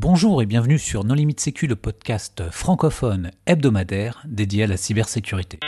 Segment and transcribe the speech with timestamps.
[0.00, 5.58] Bonjour et bienvenue sur Non Limite Sécu, le podcast francophone hebdomadaire dédié à la cybersécurité.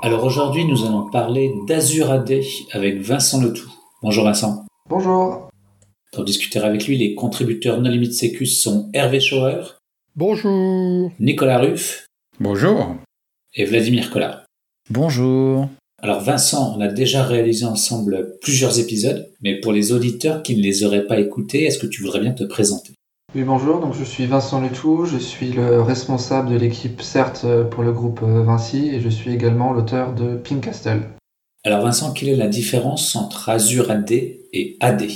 [0.00, 2.40] Alors aujourd'hui, nous allons parler d'Azure AD
[2.72, 3.70] avec Vincent Letout.
[4.02, 4.64] Bonjour Vincent.
[4.88, 5.50] Bonjour.
[6.10, 9.60] Pour discuter avec lui, les contributeurs Non Limite Sécu sont Hervé Schauer.
[10.14, 11.12] Bonjour.
[11.20, 12.05] Nicolas Ruff.
[12.38, 12.96] Bonjour.
[13.54, 14.44] Et Vladimir Collard.
[14.90, 15.70] Bonjour.
[16.02, 20.62] Alors Vincent, on a déjà réalisé ensemble plusieurs épisodes, mais pour les auditeurs qui ne
[20.62, 22.92] les auraient pas écoutés, est-ce que tu voudrais bien te présenter?
[23.34, 27.82] Oui, bonjour, donc je suis Vincent Letou, je suis le responsable de l'équipe CERT pour
[27.82, 31.04] le groupe Vinci et je suis également l'auteur de Pink Castle.
[31.64, 35.06] Alors Vincent, quelle est la différence entre Azure AD et AD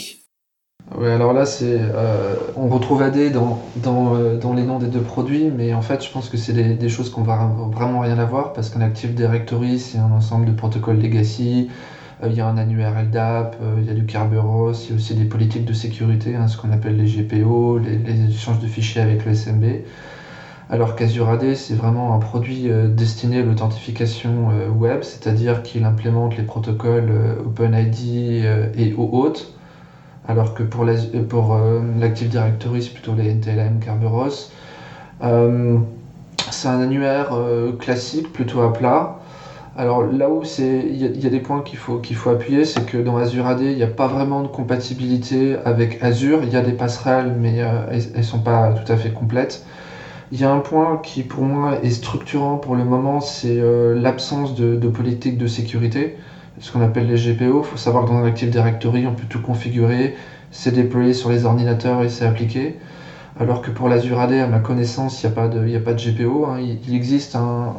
[0.96, 3.30] oui, alors là, c'est, euh, on retrouve AD euh,
[3.76, 6.88] dans, les noms des deux produits, mais en fait, je pense que c'est des, des
[6.88, 11.00] choses qu'on va vraiment rien avoir parce qu'un Active Directory, c'est un ensemble de protocoles
[11.00, 11.68] legacy,
[12.22, 14.96] euh, il y a un annuaire LDAP, il y a du Kerberos, il y a
[14.96, 18.66] aussi des politiques de sécurité, hein, ce qu'on appelle les GPO, les, les, échanges de
[18.66, 19.64] fichiers avec le SMB.
[20.70, 26.44] Alors qu'Azure AD, c'est vraiment un produit destiné à l'authentification web, c'est-à-dire qu'il implémente les
[26.44, 27.10] protocoles
[27.44, 28.44] OpenID
[28.76, 29.52] et OAuth
[30.30, 34.52] alors que pour euh, l'Active Directory, c'est plutôt les NTLM Kerberos.
[35.22, 35.78] Euh,
[36.50, 39.16] c'est un annuaire euh, classique, plutôt à plat.
[39.76, 43.46] Alors là où il y, a des points qu'il faut, appuyer, c'est que dans Azure
[43.46, 46.40] AD, il n'y a pas vraiment de compatibilité avec Azure.
[46.42, 47.56] Il y a des passerelles, mais
[47.90, 49.64] elles ne sont pas tout à fait complètes.
[50.32, 53.60] Il y a un point qui pour moi est structurant pour le moment, c'est
[53.94, 56.16] l'absence de, politique de sécurité
[56.60, 57.62] ce qu'on appelle les GPO.
[57.62, 60.14] Il faut savoir que dans Active Directory, on peut tout configurer,
[60.50, 62.76] c'est déployé sur les ordinateurs et c'est appliqué.
[63.38, 65.94] Alors que pour l'Azure AD, à ma connaissance, il n'y a, pas de, a pas
[65.94, 66.44] de GPO.
[66.46, 66.58] Hein.
[66.60, 67.72] Il, existe un,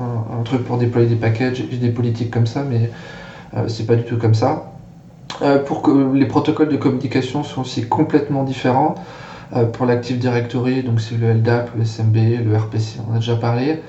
[0.44, 2.90] truc pour déployer des packages et des politiques comme ça, mais
[3.56, 4.72] euh, c'est pas du tout comme ça.
[5.42, 8.96] Euh, pour que les protocoles de communication sont aussi complètement différents.
[9.54, 12.16] Euh, pour l'Active Directory, donc c'est le LDAP, le SMB,
[12.46, 13.82] le RPC, on a déjà parlé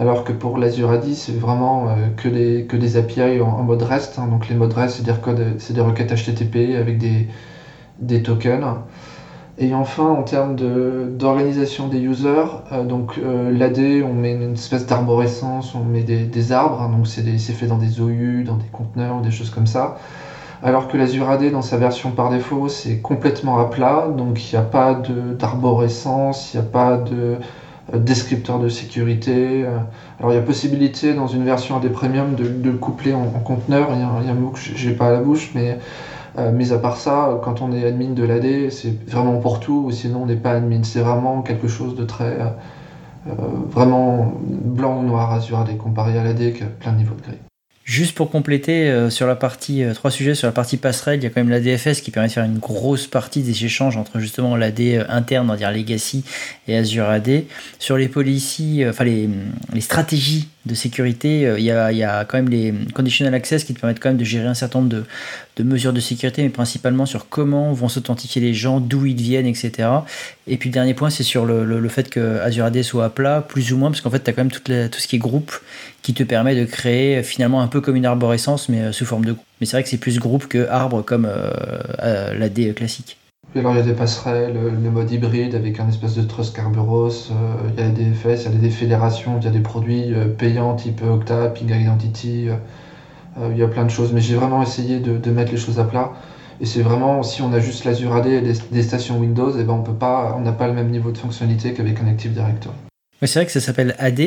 [0.00, 3.82] alors que pour l'Azure AD, c'est vraiment euh, que, des, que des API en, mode
[3.82, 4.18] REST.
[4.18, 4.28] Hein.
[4.28, 8.78] donc les modes REST, c'est des, des requêtes HTTP avec des, tokens.
[9.58, 14.86] Et enfin, en termes d'organisation des users, euh, donc euh, l'AD, on met une espèce
[14.86, 16.88] d'arborescence, on met des, arbres, hein.
[16.88, 19.98] donc c'est fait dans des OU, dans des conteneurs, des choses comme ça.
[20.62, 24.56] Alors que l'Azure AD, dans sa version par défaut, c'est complètement à plat, donc il
[24.56, 27.36] n'y a pas d'arborescence, il n'y a pas de
[27.98, 29.64] descripteur de sécurité.
[29.64, 29.78] Euh.
[30.18, 33.88] Alors il y a possibilité dans une version AD Premium de, le coupler en, conteneur,
[33.92, 35.78] il y, a, un mot que j'ai pas à la bouche, mais
[36.38, 39.84] euh, mis à part ça, quand on est admin de l'AD, c'est vraiment pour tout,
[39.86, 40.82] ou sinon on n'est pas admin.
[40.84, 42.38] C'est vraiment quelque chose de très
[43.68, 47.22] vraiment blanc ou noir Azure AD comparé à l'AD qui a plein de niveaux de
[47.22, 47.49] gris.
[47.90, 51.24] Juste pour compléter euh, sur la partie, euh, trois sujets sur la partie passerelle, il
[51.24, 54.20] y a quand même l'ADFS qui permet de faire une grosse partie des échanges entre
[54.20, 56.22] justement l'AD euh, interne, on va dire Legacy
[56.68, 57.42] et Azure AD.
[57.80, 59.28] Sur les policies, enfin les,
[59.74, 63.98] les stratégies de sécurité, il y, a, quand même les conditional access qui te permettent
[63.98, 64.90] quand même de gérer un certain nombre
[65.56, 69.46] de, mesures de sécurité, mais principalement sur comment vont s'authentifier les gens, d'où ils viennent,
[69.46, 69.88] etc.
[70.46, 73.10] Et puis le dernier point, c'est sur le, le, fait que Azure AD soit à
[73.10, 75.18] plat, plus ou moins, parce qu'en fait, tu as quand même tout ce qui est
[75.18, 75.52] groupe
[76.12, 79.04] qui te permet de créer euh, finalement un peu comme une arborescence, mais euh, sous
[79.04, 79.44] forme de groupe.
[79.60, 83.16] Mais c'est vrai que c'est plus groupe que arbre comme euh, l'AD classique.
[83.54, 86.54] Et alors il y a des passerelles, le mode hybride avec un espèce de trust
[86.54, 89.50] Kerberos, euh, il y a des DFS, il y a des fédérations, il y a
[89.50, 94.12] des produits euh, payants type Octa, Ping Identity, euh, il y a plein de choses.
[94.12, 96.12] Mais j'ai vraiment essayé de, de, mettre les choses à plat.
[96.60, 99.64] Et c'est vraiment, si on a juste l'Azure AD et des, stations Windows, et eh
[99.64, 102.32] ben on peut pas, on n'a pas le même niveau de fonctionnalité qu'avec un Active
[102.32, 102.74] Directory.
[103.22, 104.20] c'est vrai que ça s'appelle AD,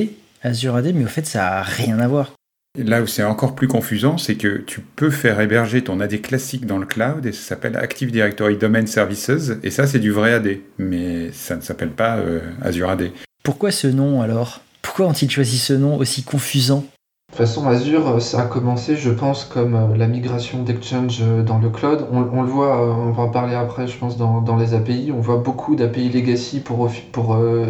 [0.44, 2.34] Azure AD, mais au fait ça n'a rien à voir.
[2.78, 6.66] Là où c'est encore plus confusant, c'est que tu peux faire héberger ton AD classique
[6.66, 9.30] dans le cloud et ça s'appelle Active Directory Domain Services
[9.62, 13.12] et ça c'est du vrai AD, mais ça ne s'appelle pas euh, Azure AD.
[13.44, 14.62] Pourquoi ce nom alors?
[14.82, 16.86] Pourquoi ont-ils choisi ce nom aussi confusant?
[17.34, 21.18] De toute façon, Azure, euh, ça a commencé, je pense, comme euh, la migration d'Exchange
[21.24, 22.06] euh, dans le cloud.
[22.12, 25.12] On, le voit, on va en parler après, je pense, dans, les API.
[25.12, 26.92] On voit beaucoup d'API legacy pour,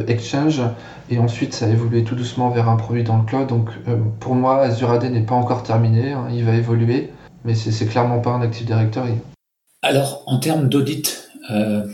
[0.09, 0.61] Exchange,
[1.09, 3.47] et ensuite ça a évolué tout doucement vers un produit dans le cloud.
[3.47, 3.69] Donc
[4.19, 7.11] pour moi, Azure AD n'est pas encore terminé, hein, il va évoluer,
[7.45, 9.13] mais c'est clairement pas un Active Directory.
[9.81, 11.29] Alors, en termes d'audit,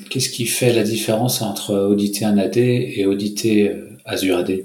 [0.10, 3.76] qu'est-ce qui fait la différence entre auditer un AD et auditer
[4.06, 4.64] Azure AD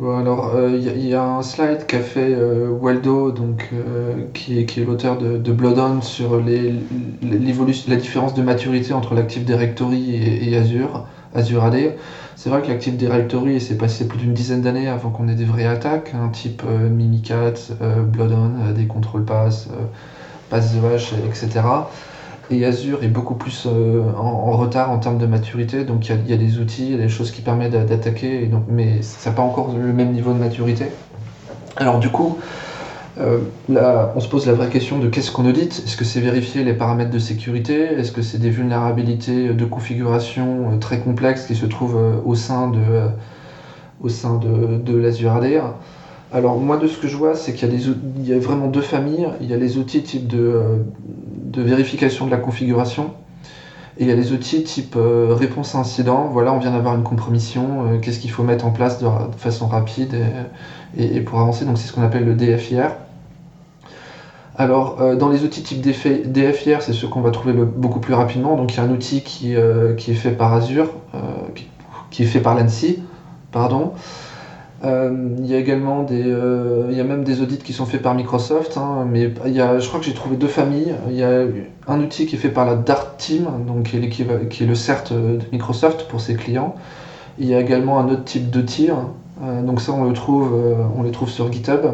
[0.00, 4.64] alors, il euh, y, a un slide qu'a fait euh, Waldo, donc, euh, qui est,
[4.64, 6.74] qui est l'auteur de, de Blood On, sur les,
[7.22, 11.94] la différence de maturité entre l'Active Directory et, Azure, Azure AD.
[12.36, 15.44] C'est vrai que l'Active Directory s'est passé plus d'une dizaine d'années avant qu'on ait des
[15.44, 19.68] vraies attaques, hein, type euh, Mimikat, euh, Bloodhound, euh, des contrôle pass,
[20.48, 21.60] pass the hash, etc.
[22.50, 26.36] Et Azure est beaucoup plus en, retard en termes de maturité, donc il y, a
[26.36, 29.74] des outils, il y a des choses qui permettent d'attaquer, mais ça n'a pas encore
[29.74, 30.86] le même niveau de maturité.
[31.76, 32.38] Alors du coup,
[33.68, 35.82] là, on se pose la vraie question de qu'est-ce qu'on audite?
[35.86, 37.74] Est-ce que c'est vérifier les paramètres de sécurité?
[37.74, 44.94] Est-ce que c'est des vulnérabilités de configuration très complexes qui se trouvent au sein de,
[44.94, 45.60] l'Azure AD
[46.34, 49.28] alors moi de ce que je vois, c'est qu'il y, y, a vraiment deux familles.
[49.42, 50.62] Il y a les outils type de,
[51.52, 53.12] de vérification de la configuration
[53.98, 56.28] et il y a les outils type euh, réponse à incident.
[56.32, 57.86] Voilà, on vient d'avoir une compromission.
[57.86, 59.06] Euh, qu'est-ce qu'il faut mettre en place de,
[59.36, 60.16] façon rapide
[60.96, 62.92] et, pour avancer Donc c'est ce qu'on appelle le DFIR.
[64.56, 68.56] Alors, euh, dans les outils type DFIR, c'est ce qu'on va trouver beaucoup plus rapidement.
[68.56, 70.90] Donc, il y a un outil qui, est fait par Azure,
[71.54, 71.68] qui,
[72.10, 73.02] qui, est fait par l'ANSI,
[73.50, 73.92] pardon,
[74.84, 78.02] il y a également des, euh, il y a même des audits qui sont faits
[78.02, 80.94] par Microsoft, hein, mais il y a, je crois que j'ai trouvé deux familles.
[81.08, 81.44] Il y a
[81.86, 85.38] un outil qui est fait par la Dart Team, donc qui est, le CERT de
[85.52, 86.74] Microsoft pour ses clients.
[87.38, 90.52] Il y a également un autre type d'outil, euh, donc ça on le trouve,
[90.96, 91.86] on les trouve sur GitHub.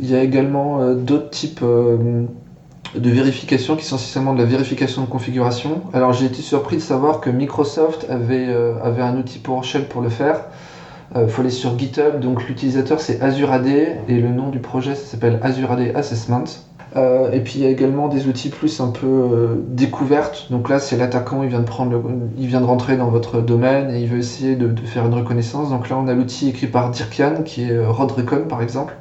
[0.00, 5.06] Il y a également d'autres types de vérification qui sont essentiellement de la vérification de
[5.06, 5.82] configuration.
[5.92, 8.48] Alors j'ai été surpris de savoir que Microsoft avait,
[8.82, 10.46] avait un outil PowerShell pour le faire.
[11.12, 14.58] Il euh, faut aller sur GitHub, donc l'utilisateur c'est Azure AD et le nom du
[14.58, 16.44] projet ça s'appelle Azure AD Assessment.
[16.96, 20.46] Euh, et puis il y a également des outils plus un peu euh, découvertes.
[20.50, 21.66] Donc là, c'est l'attaquant, il vient de
[22.38, 25.70] il vient de rentrer dans votre domaine et il veut essayer de, faire une reconnaissance.
[25.70, 28.94] Donc là, on a l'outil écrit par Dirkian qui est Rodrecon par exemple.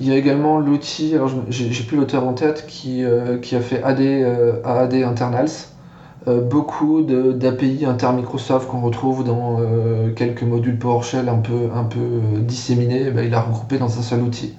[0.00, 3.04] Il y a également l'outil, alors j'ai plus l'auteur en tête, qui,
[3.42, 4.00] qui a fait AD,
[4.64, 5.48] AAD Internals.
[6.26, 11.98] Euh, beaucoup d'API inter-Microsoft qu'on retrouve dans euh, quelques modules PowerShell un peu, un peu
[11.98, 14.54] euh, disséminés, ben, il a regroupé dans un seul outil.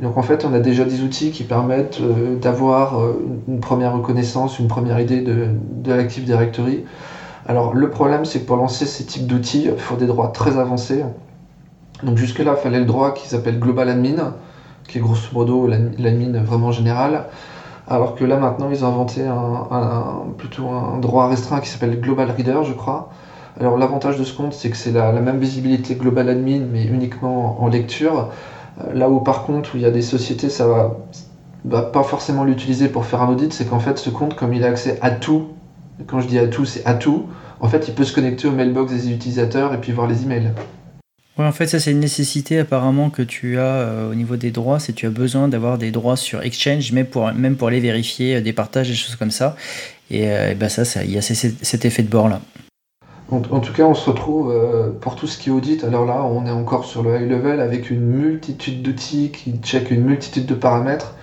[0.00, 2.00] Donc en fait, on a déjà des outils qui permettent
[2.40, 3.00] d'avoir
[3.46, 6.84] une première reconnaissance, une première idée de, de l'Active Directory.
[7.46, 10.58] Alors le problème, c'est que pour lancer ces types d'outils, il faut des droits très
[10.58, 11.04] avancés.
[12.02, 14.34] Donc jusque-là, il fallait le droit qui s'appelle Global Admin,
[14.88, 17.26] qui est grosso modo l'admin vraiment général.
[17.88, 22.30] Alors que là maintenant ils ont inventé un, plutôt un droit restreint qui s'appelle Global
[22.30, 23.10] Reader je crois.
[23.60, 27.62] Alors l'avantage de ce compte c'est que c'est la, même visibilité Global Admin mais uniquement
[27.62, 28.30] en lecture.
[28.82, 32.44] Euh, là où par contre où il y a des sociétés ça va, pas forcément
[32.44, 35.10] l'utiliser pour faire un audit, c'est qu'en fait ce compte comme il a accès à
[35.10, 35.48] tout,
[36.06, 37.24] quand je dis à tout c'est à tout,
[37.60, 40.52] en fait il peut se connecter au mailbox des utilisateurs et puis voir les emails.
[41.36, 44.52] Oui, en fait, ça c'est une nécessité apparemment que tu as euh, au niveau des
[44.52, 47.80] droits, c'est tu as besoin d'avoir des droits sur Exchange, même pour, même pour aller
[47.80, 49.56] vérifier euh, des partages, des choses comme ça.
[50.12, 52.40] Et, euh, ben ça, il y a cet effet de bord là.
[53.30, 54.54] En, tout cas, on se retrouve
[55.00, 55.82] pour tout ce qui est audit.
[55.82, 59.90] Alors là, on est encore sur le high level avec une multitude d'outils qui checkent
[59.90, 61.14] une multitude de paramètres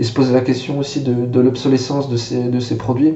[0.00, 3.14] et se pose la question aussi de, l'obsolescence de ces, de ces produits.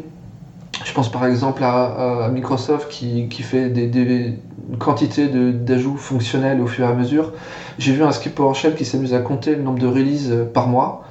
[0.84, 4.38] Je pense par exemple à, Microsoft qui, fait des,
[4.70, 7.32] une quantité d'ajouts fonctionnels au fur et à mesure.
[7.78, 10.68] J'ai vu un script PowerShell qui s'amuse à compter le nombre de releases euh, par
[10.68, 11.04] mois.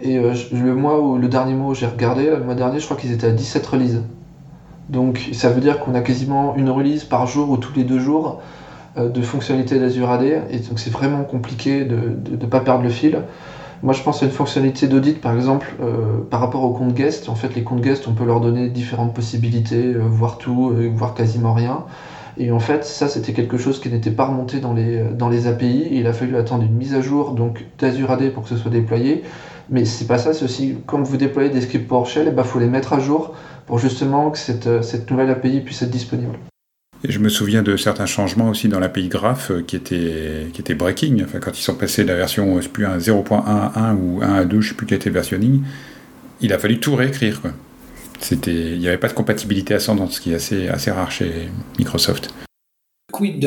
[0.00, 2.96] Et euh, le mois où le dernier mois j'ai regardé, le mois dernier, je crois
[2.96, 4.02] qu'ils étaient à 17 releases.
[4.88, 7.98] Donc ça veut dire qu'on a quasiment une release par jour ou tous les deux
[7.98, 8.40] jours
[8.96, 10.22] euh, de fonctionnalités d'Azure AD.
[10.22, 13.22] Et donc c'est vraiment compliqué de ne pas perdre le fil.
[13.82, 17.28] Moi, je pense à une fonctionnalité d'audit, par exemple, euh, par rapport aux comptes guest.
[17.28, 20.88] En fait, les comptes guest, on peut leur donner différentes possibilités, euh, voir tout, euh,
[20.94, 21.84] voir quasiment rien.
[22.38, 25.48] Et en fait, ça, c'était quelque chose qui n'était pas remonté dans les, dans les
[25.48, 25.88] API.
[25.90, 28.70] il a fallu attendre une mise à jour donc d'Azure AD pour que ce soit
[28.70, 29.24] déployé.
[29.68, 32.44] Mais c'est pas ça, c'est aussi quand vous déployez des scripts PowerShell, il eh ben,
[32.44, 33.34] faut les mettre à jour
[33.66, 36.38] pour justement que cette, cette nouvelle API puisse être disponible
[37.04, 40.74] je me souviens de certains changements aussi dans l'API Graph euh, qui étaient, qui étaient
[40.74, 41.22] breaking.
[41.24, 44.44] Enfin, quand ils sont passés de la version euh, plus à 0.1 ou 1 à
[44.44, 45.62] 2, je ne sais plus quel était versionning,
[46.40, 47.40] il a fallu tout réécrire.
[48.20, 51.48] C'était, il n'y avait pas de compatibilité 100, ce qui est assez, assez rare chez
[51.78, 52.32] Microsoft.
[53.12, 53.40] Quid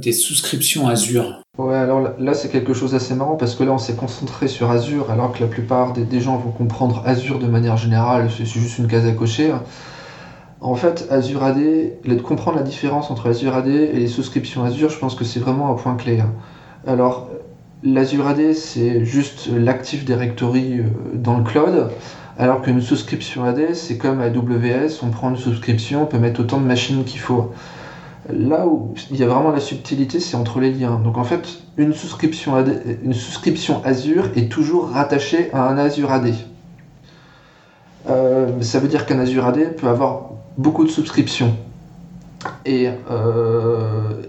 [0.00, 1.42] des souscriptions Azure?
[1.58, 4.70] Ouais, alors là, c'est quelque chose d'assez marrant parce que là on s'est concentré sur
[4.70, 8.46] Azure alors que la plupart des, des gens vont comprendre Azure de manière générale, c'est
[8.46, 9.52] juste une case à cocher.
[10.60, 11.58] En fait, Azure AD,
[12.22, 15.70] comprendre la différence entre Azure AD et les souscriptions Azure, je pense que c'est vraiment
[15.70, 16.18] un point clé.
[16.18, 16.32] Hein.
[16.86, 17.28] Alors,
[17.84, 20.82] l'Azure AD, c'est juste l'Active Directory euh,
[21.14, 21.90] dans le cloud,
[22.38, 26.60] alors qu'une souscription AD, c'est comme AWS, on prend une souscription, on peut mettre autant
[26.60, 27.52] de machines qu'il faut.
[28.28, 31.00] Là où il y a vraiment la subtilité, c'est entre les liens.
[31.02, 32.52] Donc en fait, une souscription,
[33.04, 36.34] une souscription Azure est toujours rattachée à un Azure AD.
[38.10, 41.54] Euh, ça veut dire qu'un Azure AD peut avoir beaucoup de souscriptions.
[42.66, 42.88] Et,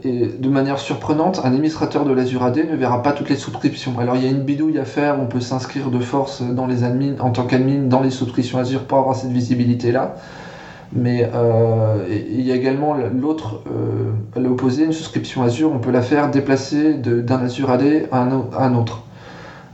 [0.03, 3.99] de manière surprenante, un administrateur de l'Azure AD ne verra pas toutes les souscriptions.
[3.99, 6.83] Alors il y a une bidouille à faire, on peut s'inscrire de force dans les
[6.83, 10.15] admins, en tant qu'admin dans les souscriptions Azure pour avoir cette visibilité-là.
[10.91, 16.01] Mais euh, il y a également l'autre, euh, l'opposé, une souscription Azure, on peut la
[16.01, 19.03] faire déplacer d'un Azure AD à un, autre.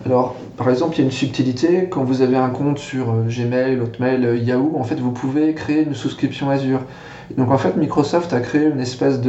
[0.05, 3.23] Alors, par exemple, il y a une subtilité, quand vous avez un compte sur euh,
[3.27, 6.81] Gmail, Hotmail, Yahoo, en fait, vous pouvez créer une souscription Azure.
[7.35, 9.19] donc, en fait, Microsoft a créé une espèce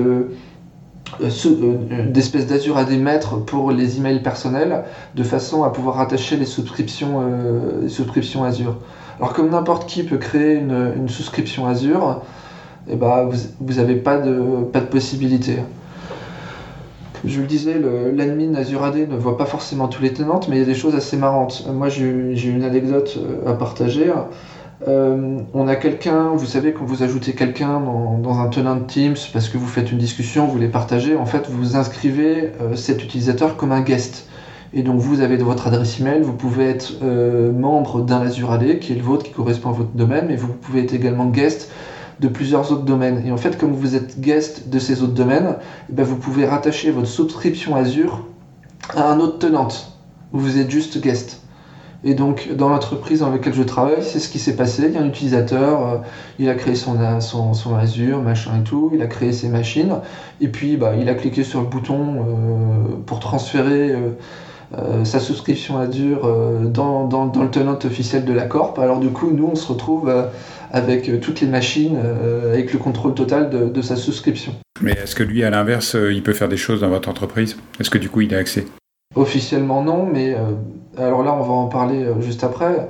[2.10, 7.22] d'espèce d'Azure AD maître pour les emails personnels, de façon à pouvoir rattacher les souscriptions
[8.44, 8.76] Azure.
[9.18, 12.20] Alors comme n'importe qui peut créer une, souscription Azure,
[12.90, 13.30] eh ben,
[13.60, 15.60] vous n'avez pas de possibilité.
[17.26, 17.76] Je le disais,
[18.14, 20.74] l'admin Azure AD ne voit pas forcément tous les tenantes, mais il y a des
[20.74, 21.66] choses assez marrantes.
[21.72, 24.12] Moi j'ai une anecdote euh, à partager.
[24.86, 29.48] Euh, on a quelqu'un, vous savez, quand vous ajoutez quelqu'un dans, un tenant Teams parce
[29.48, 33.56] que vous faites une discussion, vous voulez partager, en fait vous inscrivez euh, cet utilisateur
[33.56, 34.28] comme un guest.
[34.74, 38.78] Et donc vous avez votre adresse email, vous pouvez être euh, membre d'un Azure AD
[38.78, 41.70] qui est le vôtre, qui correspond à votre domaine, mais vous pouvez être également guest
[42.20, 43.26] de plusieurs autres domaines.
[43.26, 45.56] Et en fait, comme vous êtes guest de ces autres domaines,
[45.90, 48.26] eh ben, vous pouvez rattacher votre souscription Azure
[48.94, 49.98] à un autre tenante,
[50.32, 51.42] où vous êtes juste guest.
[52.04, 54.84] Et donc, dans l'entreprise dans laquelle je travaille, c'est ce qui s'est passé.
[54.86, 55.96] Il y a un utilisateur, euh,
[56.38, 56.96] il a créé son,
[57.76, 59.96] Azure, machin et tout, il a créé ses machines,
[60.40, 64.10] et puis bah, il a cliqué sur le bouton euh, pour transférer euh,
[65.04, 68.78] sa souscription Azure euh, dans, dans, dans, le tenant officiel de la Corp.
[68.78, 70.24] Alors du coup, nous, on se retrouve euh,
[70.72, 71.96] avec toutes les machines,
[72.52, 74.52] avec le contrôle total de, de sa souscription.
[74.82, 77.56] Mais est-ce que lui, à l'inverse, il peut faire des choses dans votre entreprise?
[77.80, 78.66] Est-ce que du coup, il a accès?
[79.14, 80.36] Officiellement non, mais
[80.98, 82.88] alors là, on va en parler juste après.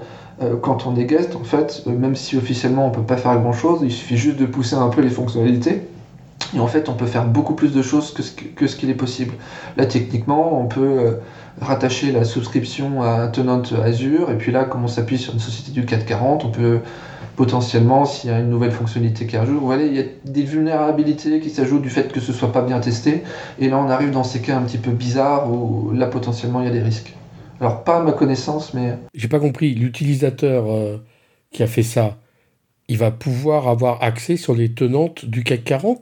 [0.63, 3.93] quand on est guest, en fait, même si officiellement on peut pas faire grand-chose, il
[3.93, 5.83] suffit juste de pousser un peu les fonctionnalités.
[6.55, 9.35] Et en fait, on peut faire beaucoup plus de choses que ce, qu'il est possible.
[9.77, 11.19] Là, techniquement, on peut
[11.61, 14.31] rattacher la souscription à un tenant Azure.
[14.31, 16.81] Et puis là, comme on s'appuie sur une société du 440, on peut
[17.37, 21.39] potentiellement, s'il y a une nouvelle fonctionnalité qui ajoute, voilà, il y a des vulnérabilités
[21.41, 23.23] qui s'ajoutent du fait que ce soit pas bien testé.
[23.59, 26.67] Et là, on arrive dans ces cas un petit peu bizarres où là, potentiellement, il
[26.67, 27.15] y a des risques.
[27.61, 28.95] Alors, pas à ma connaissance, mais.
[29.15, 29.75] J'ai pas compris.
[29.75, 30.99] L'utilisateur euh,
[31.53, 32.17] qui a fait ça,
[32.89, 35.99] il va pouvoir avoir accès sur les tenantes du CAC 40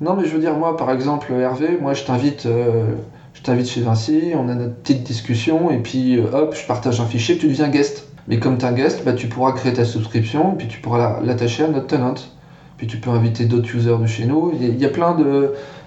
[0.00, 2.46] Non, mais je veux dire, moi, par exemple, Hervé, moi, je t'invite.
[2.46, 2.94] Euh,
[3.34, 7.00] je t'invite chez Vinci, on a notre petite discussion, et puis euh, hop, je partage
[7.00, 8.08] un fichier, tu deviens guest.
[8.28, 11.20] Mais comme tu es un guest, bah, tu pourras créer ta subscription, puis tu pourras
[11.22, 12.14] l'attacher à notre tenant.
[12.76, 14.52] Puis tu peux inviter d'autres users de chez nous.
[14.60, 15.16] Il y a plein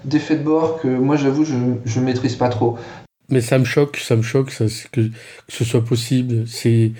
[0.04, 2.76] d'effets de, bord que moi, j'avoue, je ne maîtrise pas trop.
[3.28, 5.12] Mais ça me choque, ça me choque ça, que, que
[5.48, 6.44] ce soit possible.
[6.46, 6.92] C'est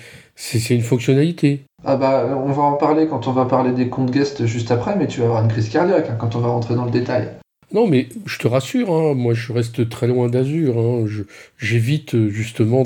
[0.69, 1.66] une fonctionnalité.
[1.85, 4.95] Ah bah, on va en parler quand on va parler des comptes guest juste après,
[4.95, 7.29] mais tu vas avoir une crise cardiaque hein, quand on va rentrer dans le détail.
[7.71, 10.77] Non, mais je te rassure, hein, moi je reste très loin d'Azur.
[10.77, 11.05] Hein,
[11.57, 12.83] J'évite euh, justement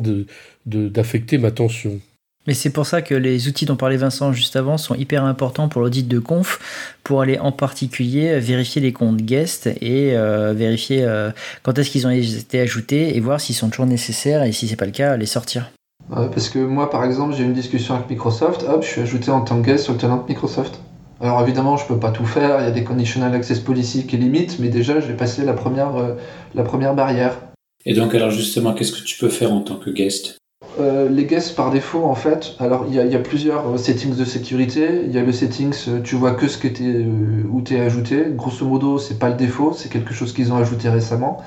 [0.65, 1.99] d'affecter de, ma tension.
[2.47, 5.69] Mais c'est pour ça que les outils dont parlait Vincent juste avant sont hyper importants
[5.69, 11.03] pour l'audit de conf, pour aller en particulier vérifier les comptes guest et euh, vérifier
[11.03, 11.29] euh,
[11.61, 14.75] quand est-ce qu'ils ont été ajoutés et voir s'ils sont toujours nécessaires et si c'est
[14.75, 15.71] pas le cas, les sortir.
[16.09, 19.31] Parce que moi par exemple j'ai eu une discussion avec Microsoft, hop, je suis ajouté
[19.31, 20.81] en tant que guest sur le tenant Microsoft.
[21.21, 24.17] Alors évidemment, je peux pas tout faire, il y a des conditional access policy qui
[24.17, 26.15] limitent, mais déjà j'ai passé la première, euh,
[26.55, 27.37] la première barrière.
[27.85, 30.37] Et donc alors justement, qu'est-ce que tu peux faire en tant que guest?
[30.79, 34.25] Euh, les guests par défaut en fait, alors il y, a plusieurs euh, settings de
[34.25, 35.01] sécurité.
[35.05, 37.05] Il y a le settings, tu vois que ce que es,
[37.51, 38.25] où tu es ajouté.
[38.35, 41.43] Grosso modo, c'est pas le défaut, c'est quelque chose qu'ils ont ajouté récemment.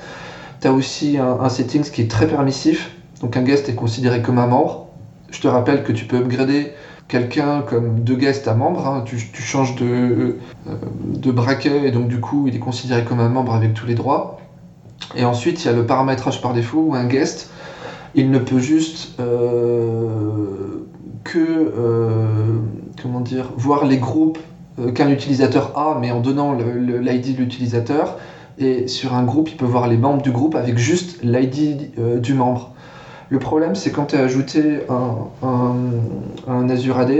[0.61, 2.91] Tu as aussi un, un settings qui est très permissif.
[3.25, 4.85] Donc un guest est considéré comme un membre.
[5.31, 6.73] Je te rappelle que tu peux upgrader
[7.07, 9.03] quelqu'un comme de guest à membre, hein.
[9.03, 10.75] tu, changes de, euh,
[11.07, 13.95] de braquet et donc du coup il est considéré comme un membre avec tous les
[13.95, 14.37] droits.
[15.15, 17.49] Et ensuite il y a le paramétrage par défaut où un guest
[18.13, 20.85] il ne peut juste euh,
[21.23, 22.59] que euh,
[23.57, 24.37] voir les groupes
[24.93, 28.19] qu'un utilisateur a mais en donnant l'ID de l'utilisateur
[28.59, 32.35] et sur un groupe il peut voir les membres du groupe avec juste l'ID du
[32.35, 32.74] membre.
[33.29, 37.11] Le problème, c'est quand tu as ajouté un, Azure AD,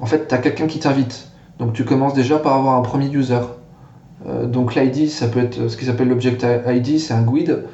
[0.00, 1.28] en fait, tu as quelqu'un qui t'invite.
[1.58, 3.40] Donc tu commences déjà par avoir un premier user.
[4.26, 7.64] Euh, donc l'ID, ça peut être ce qui s'appelle l'object ID, c'est un GUID,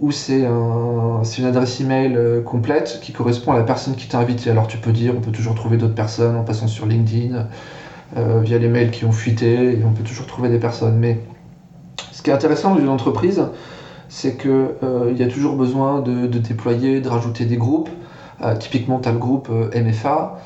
[0.00, 4.50] ou c'est une adresse email euh, complète qui correspond à la personne qui t'a invité.
[4.50, 7.46] Alors tu peux dire, on peut toujours trouver d'autres personnes en passant sur LinkedIn,
[8.16, 10.96] euh, via les mails qui ont fuité, et on peut toujours trouver des personnes.
[10.98, 11.20] Mais
[12.10, 13.44] ce qui est intéressant dans une entreprise,
[14.14, 17.90] c'est qu'il euh, y a toujours besoin de, déployer, de rajouter des groupes.
[18.42, 20.38] Euh, typiquement, tu as le groupe euh, MFA,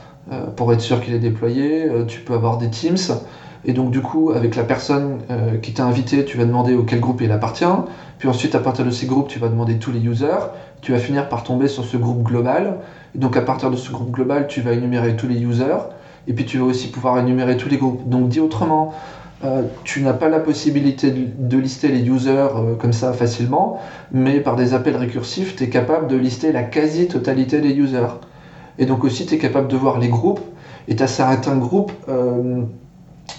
[0.57, 1.89] pour être sûr qu'il est déployé.
[2.07, 2.99] tu peux avoir des Teams.
[3.65, 7.01] Et donc du coup, avec la personne euh, qui t'a invité, tu vas demander auquel
[7.01, 7.65] groupe il appartient.
[8.19, 10.51] Puis ensuite, à partir de ces groupes, tu vas demander tous les users.
[10.81, 12.79] Tu vas finir par tomber sur ce groupe global.
[13.15, 15.79] Et donc à partir de ce groupe global, tu vas énumérer tous les users.
[16.27, 18.09] Et puis tu vas aussi pouvoir énumérer tous les groupes.
[18.09, 18.95] Donc dit autrement,
[19.45, 23.81] euh, tu n'as pas la possibilité de, lister les users euh, comme ça facilement,
[24.11, 28.19] mais par des appels récursifs, tu es capable de lister la quasi-totalité des users.
[28.79, 30.41] Et donc aussi, tu es capable de voir les groupes,
[30.89, 32.63] et tu as certains groupes euh,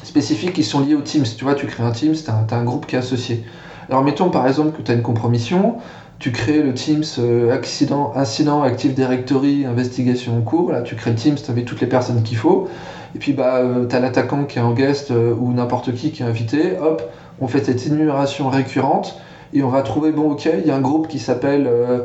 [0.04, 1.26] spécifiques qui sont liés aux Teams.
[1.38, 3.44] Tu vois, tu crées un Teams, tu as, un groupe qui est associé.
[3.90, 5.78] Alors mettons par exemple que tu as une compromission,
[6.20, 7.04] tu crées le Teams
[7.52, 11.88] accident, incident, Active Directory, investigation en cours, là tu crées le Teams avec toutes les
[11.88, 12.68] personnes qu'il faut,
[13.16, 16.12] et puis bah, euh, tu as l'attaquant qui est en guest euh, ou n'importe qui
[16.12, 17.02] qui est invité, hop,
[17.40, 19.18] on fait cette énumération récurrente
[19.54, 22.02] et on va trouver, bon ok, il y a un groupe qui s'appelle euh,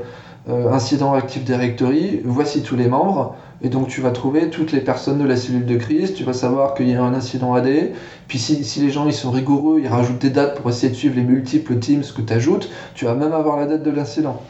[0.46, 5.18] Incident Active Directory, voici tous les membres, et donc tu vas trouver toutes les personnes
[5.18, 7.90] de la cellule de crise, tu vas savoir qu'il y a un incident AD,
[8.28, 10.96] puis si, si, les gens ils sont rigoureux, ils rajoutent des dates pour essayer de
[10.96, 14.40] suivre les multiples teams que tu ajoutes, tu vas même avoir la date de l'incident.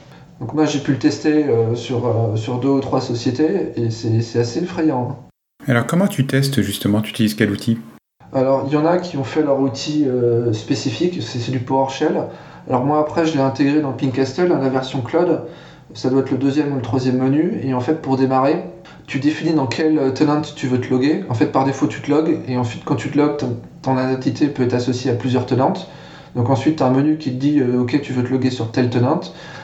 [0.41, 4.63] Donc moi j'ai pu le tester sur, sur deux ou trois sociétés et c'est assez
[4.63, 5.17] effrayant.
[5.67, 7.01] Alors comment tu testes justement?
[7.01, 7.79] Tu utilises quel outil?
[8.33, 12.25] Alors il y en a qui ont fait leur outil euh, spécifique, c'est du PowerShell.
[12.69, 15.43] Alors moi après je l'ai intégré dans Pinkcastle, dans la version cloud.
[15.95, 17.61] Ça doit être le deuxième ou le troisième menu.
[17.63, 18.57] Et en fait pour démarrer,
[19.07, 21.25] tu définis dans quel tenant tu veux te loguer.
[21.29, 23.37] En fait par défaut tu te logs et ensuite quand tu te logs,
[23.83, 25.89] ton, identité peut être associée à plusieurs tenantes.
[26.35, 28.51] Donc ensuite tu as un menu qui te dit euh, ok tu veux te loguer
[28.51, 29.21] sur telle tenant.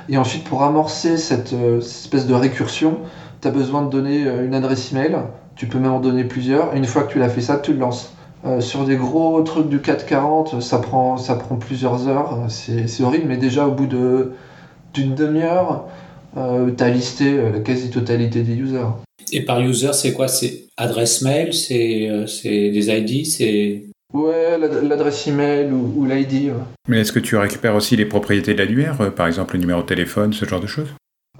[0.09, 2.99] Et ensuite pour amorcer cette, euh, espèce de récursion,
[3.41, 5.17] tu as besoin de donner une adresse email
[5.61, 6.75] tu peux même en donner plusieurs.
[6.75, 8.15] une fois que tu l'as fait ça, tu le lances.
[8.47, 12.47] Euh, sur des gros trucs du 440, ça prend, ça prend plusieurs heures.
[12.49, 15.85] C'est horrible, mais déjà au bout d'une demi-heure,
[16.37, 18.89] euh, tu as listé euh, la quasi-totalité des users.
[19.33, 20.29] Et par user, c'est quoi?
[20.29, 21.53] C'est adresse mail?
[21.55, 26.53] C'est des ID C'est Ouais, l'adresse email ou, ou l'ID.
[26.89, 29.83] Mais est-ce que tu récupères aussi les propriétés de la lumière, par exemple le numéro
[29.83, 30.89] de téléphone, ce genre de choses?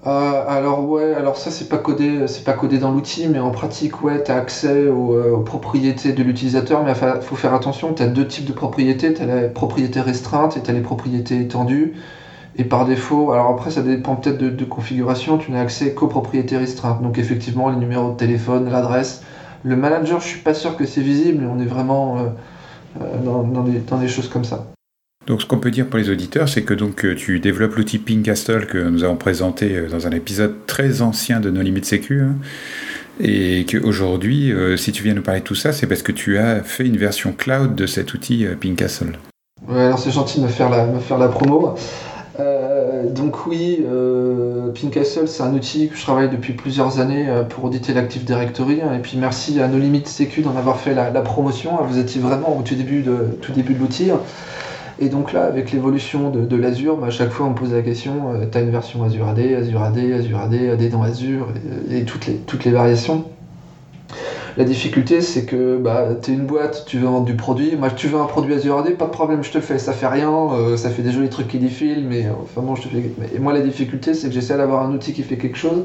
[0.07, 3.51] Euh, alors ouais, alors ça c'est pas codé, c'est pas codé dans l'outil, mais en
[3.51, 7.93] pratique ouais, tu as accès euh, aux, propriétés de l'utilisateur, mais il faut faire attention,
[7.93, 10.81] tu as deux types de propriétés, tu as la propriété restreinte et tu as les
[10.81, 11.95] propriétés étendues.
[12.57, 16.57] Et par défaut, alors après ça dépend peut-être de, configuration, tu n'as accès qu'aux propriétés
[16.57, 17.03] restreintes.
[17.03, 19.23] Donc effectivement les numéros de téléphone, l'adresse.
[19.63, 23.99] Le manager, je suis pas sûr que c'est visible, mais on est vraiment euh, dans
[23.99, 24.67] des choses comme ça.
[25.27, 27.99] Donc ce qu'on peut dire pour les auditeurs, c'est que donc euh, tu développes l'outil
[27.99, 32.23] Pinkcastle que nous avons présenté euh, dans un épisode très ancien de nos limites sécu.
[32.23, 32.37] Hein,
[33.21, 36.39] et qu'aujourd'hui, euh, si tu viens nous parler de tout ça, c'est parce que tu
[36.39, 39.19] as fait une version cloud de cet outil Pinkcastle.
[39.69, 41.77] Ouais, alors c'est gentil de me faire la, me faire la promo.
[43.05, 47.93] Donc oui, euh, Pinkcastle, c'est un outil que je travaille depuis plusieurs années pour auditer
[47.93, 48.81] l'Active Directory.
[48.83, 51.79] Hein, et puis merci à nos limites sécu d'en avoir fait la, promotion.
[51.85, 54.11] Vous étiez vraiment au tout début de, tout début de l'outil.
[55.03, 57.81] Et donc là, avec l'évolution de, l'Azure, bah, à chaque fois on me pose la
[57.81, 61.49] question, euh, tu une version Azure AD, Azure AD, Azure AD, AD dans Azure,
[61.91, 63.25] et, toutes les variations.
[64.57, 67.77] La difficulté, c'est que bah, tu es une boîte, tu veux vendre du produit.
[67.77, 69.79] Moi, tu veux un produit Azure AD, pas de problème, je te le fais.
[69.79, 72.83] Ça fait rien, euh, ça fait des jolis trucs qui défilent, mais enfin bon, je
[72.83, 73.13] te fais.
[73.35, 75.85] Et moi, la difficulté, c'est que j'essaie d'avoir un outil qui fait quelque chose.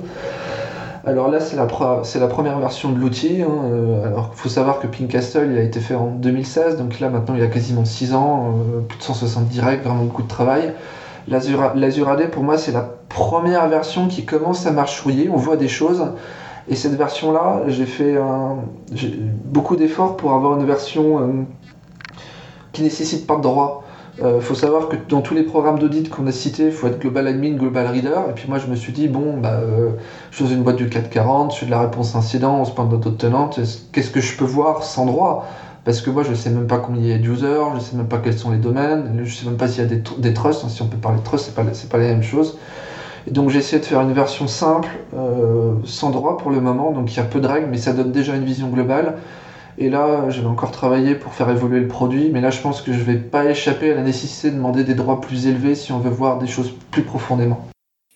[1.06, 3.44] Alors là, c'est la, la, première version de l'outil.
[3.44, 7.00] Hein, euh, alors, il faut savoir que Pinkcastle, il a été fait en 2016, donc
[7.00, 10.24] là, maintenant, il y a quasiment 6 ans, euh, plus de 160 directs, vraiment beaucoup
[10.24, 10.74] de travail.
[11.28, 15.30] L'Azure AD, pour moi, c'est la première version qui commence à marchouiller.
[15.32, 16.04] On voit des choses.
[16.68, 18.18] Et cette version-là, j'ai fait
[19.46, 21.44] beaucoup d'efforts pour avoir une version euh,
[22.72, 23.84] qui nécessite pas de droit.
[24.18, 26.88] Il euh, faut savoir que dans tous les programmes d'audit qu'on a cités, il faut
[26.88, 28.30] être global admin, global reader.
[28.30, 29.92] Et puis moi, je me suis dit, bon, bah, euh,
[30.32, 32.90] je dans une boîte du 440, je fais de la réponse incident, on se parle
[32.90, 33.60] d'autres tenantes.
[33.92, 35.46] Qu'est-ce que je peux voir sans droit?
[35.84, 38.08] Parce que moi, je sais même pas combien il y a d'users, je sais même
[38.08, 40.68] pas quels sont les domaines, je sais même pas s'il y a des, trusts.
[40.68, 42.58] Si on peut parler de trusts, c'est pas, pas la même chose.
[43.30, 47.12] Donc j'ai essayé de faire une version simple, euh, sans droit pour le moment, donc
[47.12, 49.18] il y a peu de règles, mais ça donne déjà une vision globale.
[49.78, 52.82] Et là, je vais encore travailler pour faire évoluer le produit, mais là, je pense
[52.82, 55.76] que je ne vais pas échapper à la nécessité de demander des droits plus élevés
[55.76, 57.68] si on veut voir des choses plus profondément.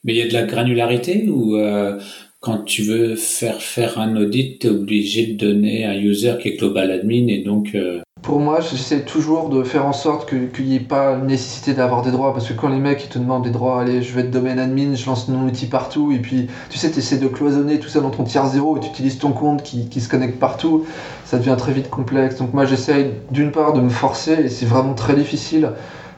[0.04, 2.00] Mais il y a de la granularité ou euh,
[2.40, 6.50] quand tu veux faire faire un audit, tu es obligé de donner un user qui
[6.50, 10.66] est global admin et donc euh, pour moi, j'essaie toujours de faire en sorte qu'il
[10.66, 13.50] n'y ait pas nécessité d'avoir des droits, parce que quand les mecs te demandent des
[13.50, 16.78] droits, allez, je vais être domaine admin, je lance mon outil partout, et puis tu
[16.78, 19.34] sais, tu essaies de cloisonner tout ça dans ton tiers zéro, et tu utilises ton
[19.34, 20.86] compte qui, se connecte partout,
[21.26, 22.36] ça devient très vite complexe.
[22.36, 25.72] Donc moi, j'essaie d'une part de me forcer, et c'est vraiment très difficile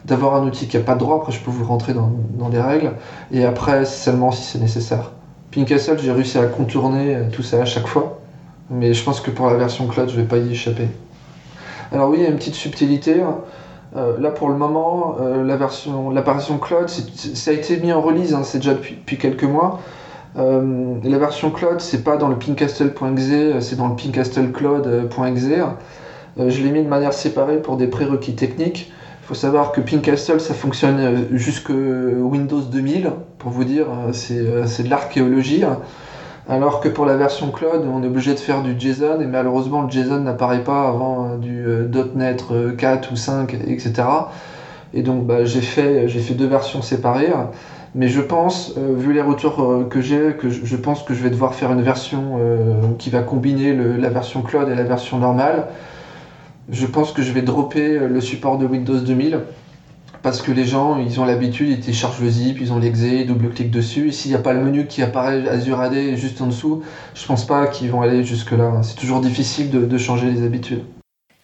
[0.03, 2.59] d'avoir un outil qui n'a pas de droit, après je peux vous rentrer dans, des
[2.59, 2.91] règles,
[3.31, 5.13] et après seulement si c'est nécessaire.
[5.55, 8.19] Pinkcastle, j'ai réussi à contourner tout ça à chaque fois,
[8.69, 10.89] mais je pense que pour la version cloud, je vais pas y échapper.
[11.91, 13.21] Alors oui, il y a une petite subtilité.
[13.95, 17.99] Euh, là pour le moment, euh, la version, l'apparition cloud, ça a été mis en
[18.01, 19.79] release, hein, c'est déjà depuis, quelques mois.
[20.37, 25.49] Euh, la version cloud, c'est pas dans le pinkcastle.exe, c'est dans le pinkcastlecloud.exe.
[26.37, 28.89] je l'ai mis de manière séparée pour des prérequis techniques.
[29.23, 34.89] Il faut savoir que Pinkcastle, ça fonctionne jusque Windows 2000, pour vous dire, c'est de
[34.89, 35.63] l'archéologie.
[36.51, 39.83] Alors que pour la version cloud, on est obligé de faire du JSON et malheureusement
[39.83, 42.43] le JSON n'apparaît pas avant euh, du euh, .NET
[42.77, 43.93] 4 euh, ou 5, etc.
[44.93, 47.31] Et donc bah, j'ai fait, fait deux versions séparées.
[47.95, 51.55] Mais je pense, vu les retours que j'ai, que je, pense que je vais devoir
[51.55, 52.39] faire une version
[52.97, 55.67] qui va combiner la version cloud et la version normale.
[56.69, 59.41] Je pense que je vais dropper le support de Windows 2000
[60.21, 63.27] parce que les gens, ils ont l'habitude, ils téléchargent le zip, ils ont l'exé, ils
[63.27, 64.09] double-cliquent dessus.
[64.09, 66.83] Et s'il n'y a pas le menu qui apparaît Azure AD juste en dessous,
[67.15, 68.81] je pense pas qu'ils vont aller jusque-là.
[68.83, 70.83] C'est toujours difficile de, changer les habitudes.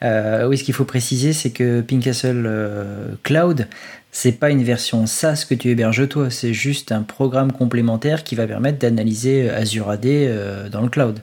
[0.03, 3.67] Euh, oui, ce qu'il faut préciser, c'est que Pinkcastle euh, Cloud,
[4.11, 8.35] c'est pas une version SaaS que tu héberges toi, c'est juste un programme complémentaire qui
[8.35, 11.19] va permettre d'analyser Azure AD euh, dans le cloud.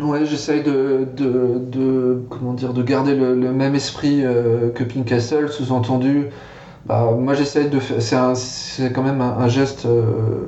[0.00, 6.28] Ouais, j'essaye de, de, comment dire, de garder le, le même esprit que Pinkcastle, sous-entendu
[6.86, 8.32] bah, moi j'essaie de faire.
[8.34, 10.46] C'est quand même un, geste euh,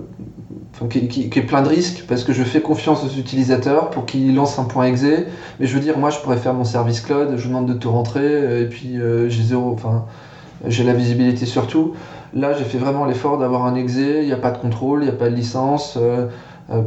[0.89, 4.59] qui, est plein de risques parce que je fais confiance aux utilisateurs pour qu'ils lancent
[4.59, 5.05] un point exe.
[5.61, 7.91] Mais je veux dire, moi je pourrais faire mon service cloud, je demande de tout
[7.91, 9.73] rentrer et puis euh, j'ai zéro.
[9.73, 10.07] Enfin,
[10.67, 11.95] j'ai la visibilité surtout.
[12.35, 15.05] Là j'ai fait vraiment l'effort d'avoir un exe, il n'y a pas de contrôle, il
[15.05, 15.99] n'y a pas de licence.
[16.01, 16.29] Euh,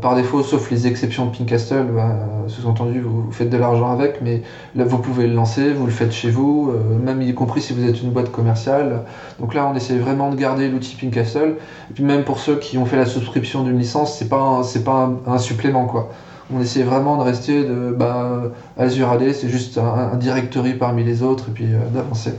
[0.01, 4.41] par défaut, sauf les exceptions de Pinkcastle, bah, sous-entendu, vous, faites de l'argent avec, mais
[4.75, 7.73] là, vous pouvez le lancer, vous le faites chez vous, euh, même y compris si
[7.73, 9.01] vous êtes une boîte commerciale.
[9.39, 11.55] Donc là, on essaie vraiment de garder l'outil Pinkcastle.
[11.89, 14.83] Et puis même pour ceux qui ont fait la souscription d'une licence, c'est pas c'est
[14.83, 16.11] pas un, supplément quoi.
[16.53, 21.23] On essaie vraiment de rester de bah, Azure AD, c'est juste un, directory parmi les
[21.23, 22.33] autres et puis euh, d'avancer.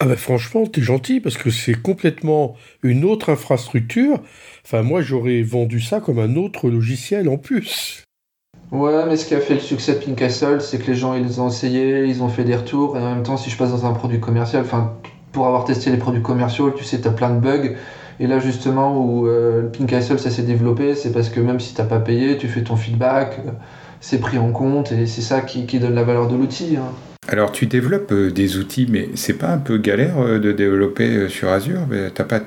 [0.00, 4.20] Ah ben franchement, t'es gentil parce que c'est complètement une autre infrastructure.
[4.70, 8.04] Enfin, moi, j'aurais vendu ça comme un autre logiciel en plus.
[8.70, 11.40] Ouais, mais ce qui a fait le succès de Pinkcastle, c'est que les gens, ils
[11.40, 13.86] ont essayé, ils ont fait des retours, et en même temps, si je passe dans
[13.86, 14.92] un produit commercial, enfin,
[15.32, 17.76] pour avoir testé les produits commerciaux, tu sais, t'as plein de bugs.
[18.20, 21.84] Et là, justement, où euh, Pinkcastle, ça s'est développé, c'est parce que même si t'as
[21.84, 23.52] pas payé, tu fais ton feedback, euh,
[24.00, 26.76] c'est pris en compte, et c'est ça qui, donne la valeur de l'outil.
[26.76, 26.92] Hein.
[27.30, 31.14] Alors tu développes euh, des outils, mais c'est pas un peu galère euh, de développer
[31.14, 31.80] euh, sur Azure?
[32.14, 32.40] T'as pas,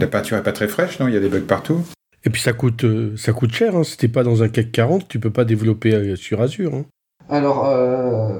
[0.00, 1.06] la peinture est pas très fraîche, non?
[1.06, 1.82] Il y a des bugs partout.
[2.24, 3.76] Et puis ça coûte, ça coûte cher.
[3.76, 3.84] Hein.
[3.84, 6.74] Si t'es pas dans un CAC 40, tu peux pas développer sur Azure.
[6.74, 6.84] Hein.
[7.30, 7.70] Alors,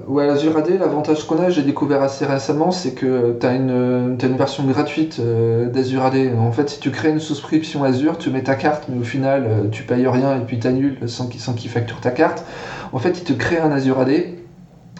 [0.08, 4.16] ouais, Azure AD, l'avantage qu'on a, j'ai découvert assez récemment, c'est que tu as une,
[4.20, 6.34] une version gratuite d'Azure AD.
[6.38, 9.68] En fait, si tu crées une souscription Azure, tu mets ta carte, mais au final,
[9.70, 12.44] tu payes rien et puis tu annules sans qu'il qu facture ta carte.
[12.92, 14.10] En fait, il te crée un Azure AD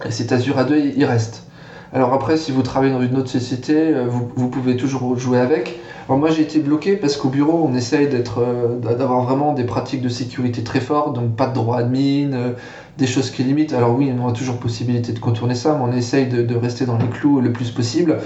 [0.04, 1.44] et cet Azure AD, il reste.
[1.92, 5.78] Alors après, si vous travaillez dans une autre société, euh, vous, pouvez toujours jouer avec.
[6.06, 10.02] Alors moi, j'ai été bloqué parce qu'au bureau, on essaye euh, d'avoir vraiment des pratiques
[10.02, 12.52] de sécurité très fortes, donc pas de droit admin, euh,
[12.98, 13.72] des choses qui limitent.
[13.72, 16.98] Alors oui, on a toujours possibilité de contourner ça, mais on essaye de, rester dans
[16.98, 18.18] les clous le plus possible.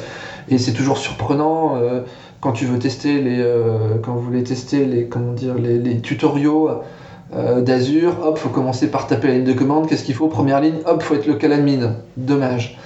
[0.48, 1.78] Et c'est toujours surprenant
[2.40, 3.46] quand tu veux tester les,
[4.02, 6.68] quand vous voulez tester les, comment dire, les tutoriaux
[7.34, 10.28] euh, d'Azure, hop, faut commencer par taper la ligne de commande, qu'est-ce qu'il faut?
[10.28, 11.96] Première ligne, hop, faut être local admin.
[12.16, 12.78] Dommage.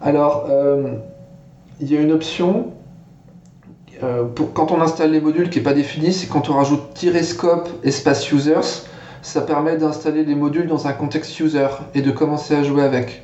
[0.00, 0.94] Alors, euh,
[1.80, 2.72] il y a une option,
[4.02, 6.80] euh, pour, quand on installe les modules qui n'est pas définie, c'est quand on rajoute
[6.94, 8.86] -scope espace users,
[9.20, 13.22] ça permet d'installer les modules dans un contexte user et de commencer à jouer avec.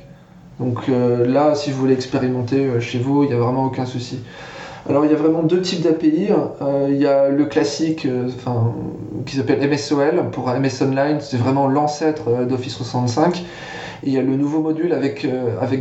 [0.59, 4.19] Donc là, si vous voulez expérimenter chez vous, il n'y a vraiment aucun souci.
[4.89, 6.29] Alors il y a vraiment deux types d'API.
[6.61, 8.27] Euh, il y a le classique euh,
[9.25, 13.45] qui s'appelle MSOL pour MS Online, c'est vraiment l'ancêtre euh, d'Office 365.
[14.05, 15.25] Et il y a le nouveau module avec,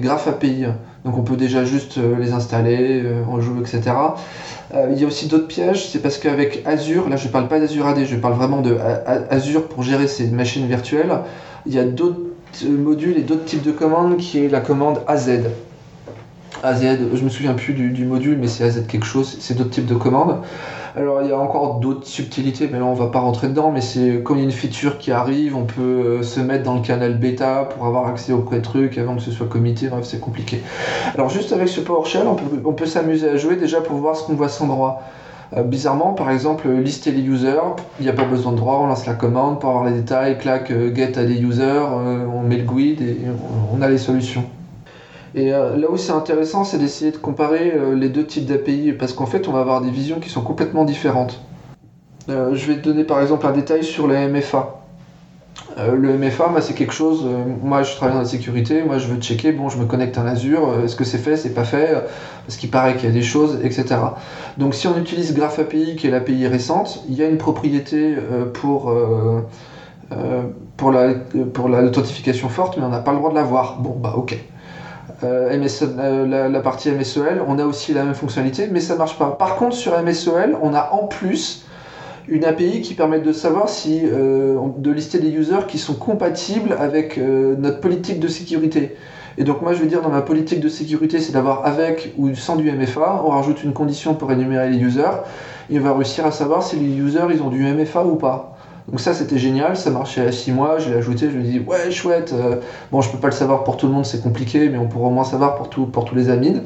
[0.00, 0.66] Graph API.
[1.04, 3.96] Donc on peut déjà juste les installer, en jouer, etc.
[4.92, 7.58] il y a aussi d'autres pièges, c'est parce qu'avec Azure, là je ne parle pas
[7.58, 8.76] d'Azure AD, je parle vraiment de
[9.28, 11.18] Azure pour gérer ces machines virtuelles.
[11.66, 12.20] Il y a d'autres
[12.64, 15.28] modules et d'autres types de commandes qui est la commande AZ.
[16.62, 16.82] AZ,
[17.14, 19.94] je me souviens plus du, module, mais c'est AZ quelque chose, c'est d'autres types de
[19.94, 20.38] commandes.
[20.94, 23.80] Alors il y a encore d'autres subtilités, mais là on va pas rentrer dedans, mais
[23.80, 26.74] c'est comme il y a une feature qui arrive, on peut euh, se mettre dans
[26.74, 30.20] le canal bêta pour avoir accès au truc avant que ce soit comité, bref c'est
[30.20, 30.60] compliqué.
[31.14, 34.34] Alors juste avec ce PowerShell, on peut, s'amuser à jouer déjà pour voir ce qu'on
[34.34, 35.02] voit sans droit.
[35.56, 37.60] Euh, bizarrement, par exemple, lister les users,
[37.98, 40.36] il n'y a pas besoin de droit, on lance la commande pour avoir les détails,
[40.38, 43.18] clac, euh, get à des users, on met le guide et
[43.74, 44.44] on a les solutions.
[45.34, 48.92] Et euh, là où c'est intéressant, c'est d'essayer de comparer euh, les deux types d'API,
[48.92, 51.40] parce qu'en fait, on va avoir des visions qui sont complètement différentes.
[52.28, 54.78] Euh, je vais te donner par exemple un détail sur la MFA.
[55.78, 57.26] Le MFA, c'est quelque chose.
[57.62, 58.82] Moi, je travaille dans la sécurité.
[58.82, 59.52] Moi, je veux checker.
[59.52, 60.68] Bon, je me connecte à Azure.
[60.68, 61.94] Euh, est-ce que c'est fait, c'est pas fait
[62.46, 63.96] Parce qu'il paraît qu'il y a des choses, etc.
[64.58, 68.16] Donc, si on utilise Graph API, qui est l'API récente, il y a une propriété
[68.52, 68.92] pour
[70.92, 71.14] la
[71.80, 73.78] l'authentification forte, mais on n'a pas le droit de l'avoir.
[73.78, 74.38] Bon, bah, ok.
[75.22, 79.30] La, la, partie MSEL, on a aussi la même fonctionnalité, mais ça marche pas.
[79.30, 81.64] Par contre, sur MSEL, on a en plus
[82.28, 86.76] une API qui permet de savoir si, euh, de lister des users qui sont compatibles
[86.78, 88.96] avec euh, notre politique de sécurité.
[89.38, 92.34] Et donc moi je vais dire dans ma politique de sécurité c'est d'avoir avec ou
[92.34, 95.22] sans du MFA, on rajoute une condition pour énumérer les users,
[95.70, 98.51] et on va réussir à savoir si les users ils ont du MFA ou pas.
[98.92, 101.58] Donc ça c'était génial, ça marchait à 6 mois, je l'ai ajouté, je me dis
[101.60, 102.56] ouais chouette, euh,
[102.92, 105.08] bon je peux pas le savoir pour tout le monde c'est compliqué, mais on pourra
[105.08, 106.60] au moins savoir pour, tous les admins.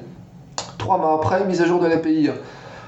[0.76, 2.30] Trois mois après, mise à jour de l'API.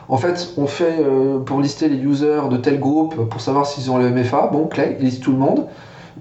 [0.08, 3.90] En fait, on fait euh, pour lister les users de tel groupe pour savoir s'ils
[3.90, 4.48] ont le MFA.
[4.50, 5.66] Bon, clac, il liste tout le monde.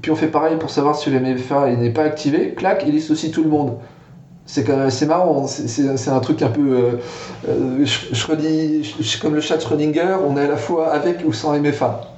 [0.01, 2.53] Puis on fait pareil pour savoir si le MFA n'est pas activé.
[2.53, 3.77] Clac, il liste aussi tout le monde.
[4.45, 6.71] C'est marrant, c'est un truc un peu.
[6.71, 6.91] Euh,
[7.49, 11.57] euh, je, redis, comme le chat Schrödinger, on est à la fois avec ou sans
[11.59, 12.16] MFA.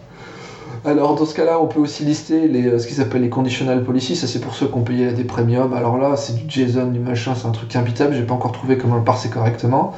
[0.86, 4.15] Alors dans ce cas-là, on peut aussi lister les, ce qui s'appelle les conditional policies.
[4.15, 5.74] Ça c'est pour ceux qui ont payé des premiums.
[5.74, 8.13] Alors là, c'est du JSON, du machin, c'est un truc impitable.
[8.13, 9.94] J'ai pas encore trouvé comment le parser correctement.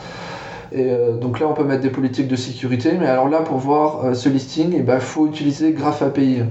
[0.72, 3.58] Et euh, donc là, on peut mettre des politiques de sécurité, mais alors là, pour
[3.58, 6.44] voir euh, ce listing, il eh ben, faut utiliser Graph API.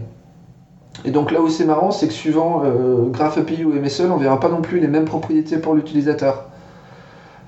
[1.04, 4.18] Et donc là où c'est marrant, c'est que suivant euh, Graph API ou MSL, on
[4.18, 6.44] verra pas non plus les mêmes propriétés pour l'utilisateur.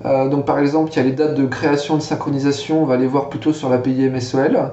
[0.03, 3.07] donc par exemple, il y a les dates de création de synchronisation, on va les
[3.07, 4.71] voir plutôt sur l'API MSOL.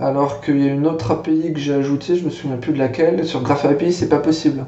[0.00, 2.78] Alors qu'il y a une autre API que j'ai ajoutée, je me souviens plus de
[2.78, 4.64] laquelle, sur Graph API, c'est pas possible.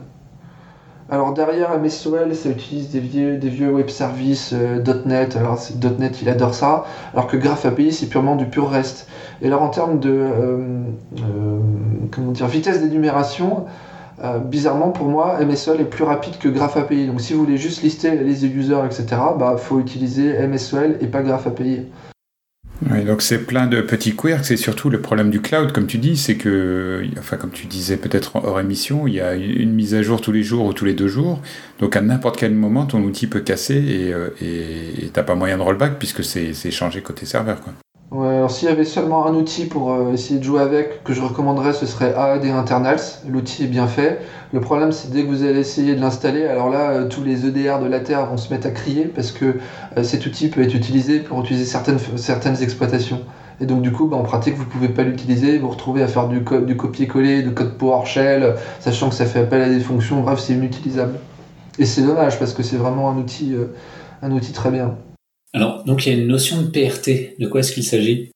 [1.08, 5.36] Alors derrière MSOL, ça utilise des vieux, des web services euh, .NET.
[5.36, 5.58] Alors
[5.98, 6.84] .NET, il adore ça.
[7.12, 9.08] Alors que Graph API, c'est purement du pur REST.
[9.42, 10.82] Et alors en termes de euh,
[11.18, 11.58] euh,
[12.10, 13.66] comment dire, vitesse d'énumération,
[14.44, 17.06] bizarrement pour moi, MSOL est plus rapide que Graph API.
[17.06, 19.06] Donc si vous voulez juste lister les users, etc.,
[19.38, 21.86] bah faut utiliser MSOL et pas Graph API.
[22.88, 25.98] Oui, donc c'est plein de petits quirks, c'est surtout le problème du cloud, comme tu
[25.98, 29.94] dis, c'est que, enfin comme tu disais peut-être hors émission, il y a une mise
[29.94, 31.42] à jour tous les jours ou tous les deux jours,
[31.78, 34.30] donc à n'importe quel moment ton outil peut casser et euh,
[35.12, 37.60] t'as pas moyen de rollback puisque c'est changé côté serveur.
[37.60, 37.74] Quoi.
[38.12, 41.22] Alors s'il y avait seulement un outil pour euh, essayer de jouer avec, que je
[41.22, 42.98] recommanderais, ce serait AAD Internals.
[43.28, 44.20] L'outil est bien fait.
[44.52, 47.46] Le problème, c'est dès que vous allez essayer de l'installer, alors là, euh, tous les
[47.46, 49.58] EDR de la Terre vont se mettre à crier parce que
[49.96, 53.20] euh, cet outil peut être utilisé pour utiliser certaines, exploitations.
[53.60, 56.26] Et donc du coup, bah, en pratique, vous pouvez pas l'utiliser, vous retrouvez à faire
[56.26, 60.40] du, du copier-coller, de code PowerShell, sachant que ça fait appel à des fonctions, bref,
[60.40, 61.14] c'est inutilisable.
[61.78, 64.96] Et c'est dommage parce que c'est vraiment un outil très bien.
[65.52, 67.36] Alors, donc il y a une notion de PRT.
[67.38, 68.30] De quoi est-ce qu'il s'agit?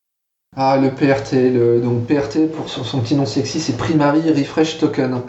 [0.56, 1.82] Ah, le PRT.
[1.82, 5.20] Donc PRT, pour son, petit nom sexy, c'est Primary Refresh Token.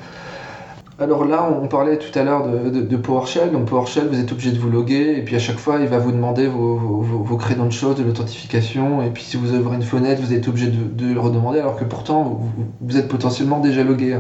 [0.98, 3.52] Alors là, on parlait tout à l'heure de, PowerShell.
[3.52, 6.00] Donc PowerShell, vous êtes obligé de vous loguer et puis à chaque fois, il va
[6.00, 9.04] vous demander vos, vos, vos credentials de l'authentification.
[9.04, 11.84] Et puis si vous ouvrez une fenêtre, vous êtes obligé de, le redemander alors que
[11.84, 12.40] pourtant,
[12.82, 14.18] vous êtes potentiellement déjà logué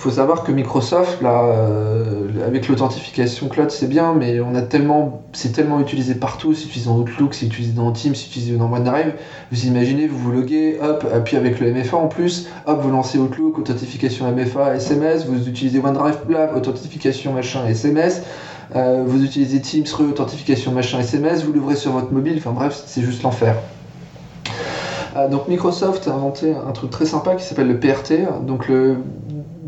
[0.00, 5.24] faut savoir que Microsoft, là, euh, avec l'authentification cloud, c'est bien, mais on a tellement,
[5.34, 8.72] c'est tellement utilisé partout, c'est utilisé dans Outlook, c'est utilisé dans Teams, c'est utilisé dans
[8.72, 9.12] OneDrive.
[9.52, 13.18] Vous imaginez, vous vous loguez, hop, puis avec le MFA en plus, hop, vous lancez
[13.18, 16.16] Outlook, authentification MFA, SMS, vous utilisez OneDrive,
[16.56, 18.22] authentification machin, SMS.
[18.76, 23.02] Euh, vous utilisez Teams, re-authentification machin SMS, vous l'ouvrez sur votre mobile, enfin bref, c'est
[23.02, 23.54] juste l'enfer.
[25.16, 28.46] Euh, donc Microsoft a inventé un truc très sympa qui s'appelle le PRT.
[28.46, 28.96] Donc le,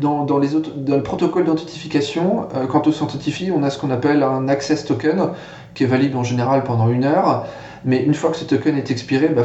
[0.03, 4.85] dans, le protocole d'authentification, euh, quand on s'authentifie, on a ce qu'on appelle un access
[4.85, 5.29] token
[5.73, 7.45] qui est valide en général pendant une heure.
[7.85, 9.43] Mais une fois que ce token est expiré, bah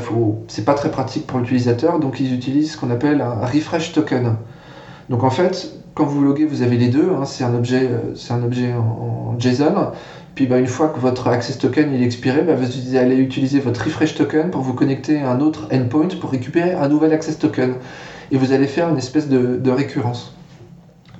[0.48, 4.36] c'est pas très pratique pour l'utilisateur, donc ils utilisent ce qu'on appelle un refresh token.
[5.08, 7.10] Donc en fait, quand vous loguez, vous avez les deux.
[7.10, 9.92] Hein, c'est un objet, euh, un objet en, JSON.
[10.34, 13.84] Puis bah, une fois que votre access token est expiré, bah, vous allez utiliser votre
[13.84, 17.74] refresh token pour vous connecter à un autre endpoint pour récupérer un nouvel access token.
[18.30, 20.37] Et vous allez faire une espèce de récurrence.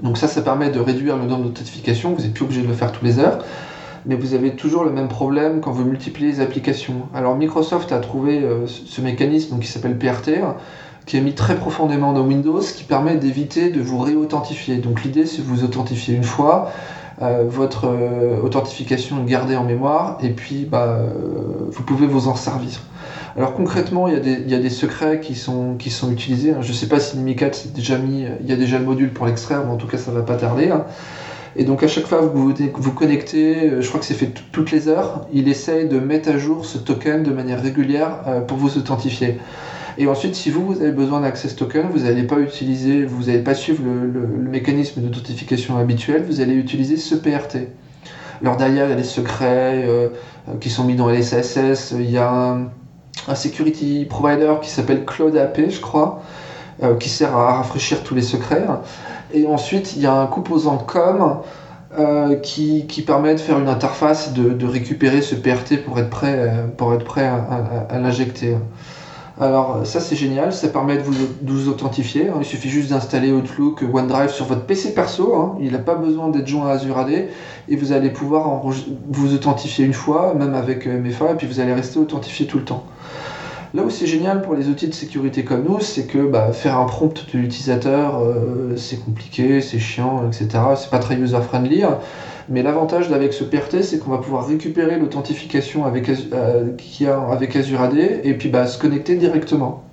[0.03, 2.69] Donc ça, ça permet de réduire le nombre de notifications, vous n'êtes plus obligé de
[2.69, 3.39] le faire tous les heures,
[4.07, 7.09] mais vous avez toujours le même problème quand vous multipliez les applications.
[7.15, 10.31] Alors Microsoft a trouvé euh, ce mécanisme qui s'appelle PRT,
[11.07, 14.79] qui est mis très profondément dans Windows, qui permet d'éviter de vous réauthentifier.
[14.79, 16.71] Donc l'idée, c'est vous authentifier une fois,
[17.21, 21.01] euh, votre euh, authentification est gardée en mémoire, et puis bah,
[21.71, 22.83] vous pouvez vous en servir.
[23.39, 25.77] Alors concrètement, il y, a des, secrets qui sont,
[26.11, 26.55] utilisés.
[26.61, 29.13] Je ne sais pas si Mimikat s'est déjà mis, il y a déjà le module
[29.13, 30.73] pour l'extraire, mais en tout cas ça ne va pas tarder.
[31.55, 34.33] Et donc à chaque fois que vous vous connectez, euh, je crois que c'est fait
[34.51, 38.41] toutes les heures, il essaye de mettre à jour ce token de manière régulière euh,
[38.41, 39.39] pour vous authentifier.
[39.99, 43.39] Et ensuite, si vous, vous avez besoin d'access token, vous n'allez pas utiliser, vous n'allez
[43.45, 47.69] pas suivre le, mécanisme d'authentification habituel, vous allez utiliser ce PRT.
[48.43, 50.09] Alors derrière, il y a des secrets euh,
[50.61, 52.69] qui sont mis dans les il y a un,
[53.35, 56.23] security provider qui s'appelle Cloud AP, je crois,
[56.83, 58.65] euh, qui sert à rafraîchir tous les secrets.
[59.33, 61.41] Et ensuite, il y a un composant COM
[61.99, 66.53] euh, qui, permet de faire une interface, de, de, récupérer ce PRT pour être prêt,
[66.77, 68.57] pour être prêt à l'injecter.
[69.41, 72.29] Alors ça c'est génial, ça permet de vous, authentifier.
[72.29, 72.39] Hein.
[72.41, 75.37] Il suffit juste d'installer Outlook, OneDrive sur votre PC perso.
[75.37, 75.57] Hein.
[75.61, 77.29] Il n'a pas besoin d'être joint à Azure AD
[77.69, 81.61] et vous allez pouvoir vous authentifier une fois, même avec euh, MFA, et puis vous
[81.61, 82.83] allez rester authentifié tout le temps.
[83.75, 86.79] Là où c'est génial pour les outils de sécurité comme nous, c'est que bah, faire
[86.79, 90.49] un prompt de l'utilisateur, euh, c'est compliqué, c'est chiant, etc.
[90.77, 91.85] C'est pas très user-friendly.
[91.85, 91.99] Hein.
[92.49, 96.73] Mais l'avantage avec ce PRT, c'est qu'on va pouvoir récupérer l'authentification avec, euh,
[97.31, 99.85] avec Azure AD et puis bah, se connecter directement.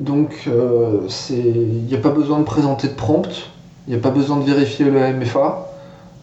[0.00, 3.50] Donc euh, il n'y a pas besoin de présenter de prompt,
[3.86, 5.68] il n'y a pas besoin de vérifier le MFA.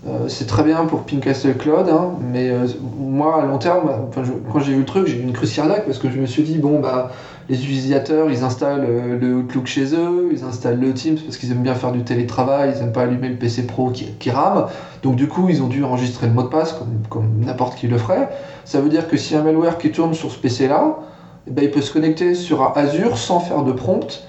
[0.08, 2.52] Euh, c'est très bien pour Pincastle Cloud, hein, mais
[3.00, 6.10] moi à long terme, quand j'ai vu le truc, j'ai eu une cruciale parce que
[6.10, 7.12] je me suis dit, bon, bah,
[7.52, 11.52] les utilisateurs ils installent euh, le Outlook chez eux, ils installent le Teams parce qu'ils
[11.52, 14.68] aiment bien faire du télétravail, ils n'aiment pas allumer le PC Pro qui, rame,
[15.04, 17.98] donc du coup ils ont dû enregistrer le mot de passe comme, n'importe qui le
[17.98, 18.30] ferait.
[18.64, 21.00] Ça veut dire que si un malware qui tourne sur ce PC là,
[21.46, 24.24] eh ben, il peut se connecter sur Azure sans faire de prompt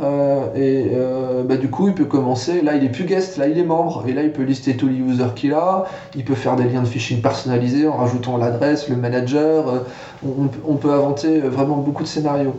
[0.00, 2.60] euh, et euh, bah, du coup, il peut commencer.
[2.60, 4.04] Là, il est plus guest, là, il est membre.
[4.06, 5.86] Et là, il peut lister tous les users qu'il a.
[6.14, 9.68] Il peut faire des liens de phishing personnalisés en rajoutant l'adresse, le manager.
[9.68, 9.78] Euh,
[10.66, 12.54] on, peut inventer vraiment beaucoup de scénarios.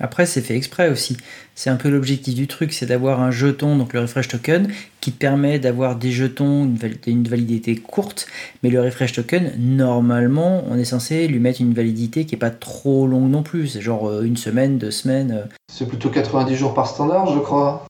[0.00, 1.16] Après, c'est fait exprès aussi.
[1.54, 4.68] C'est un peu l'objectif du truc, c'est d'avoir un jeton, donc le refresh token,
[5.00, 6.70] qui te permet d'avoir des jetons,
[7.06, 8.28] une, validité courte,
[8.62, 12.50] mais le refresh token, normalement, on est censé lui mettre une validité qui est pas
[12.50, 13.66] trop longue non plus.
[13.66, 15.32] C'est genre euh, une semaine, deux semaines.
[15.32, 15.48] Euh.
[15.72, 17.84] C'est plutôt 90 jours par standard, je crois.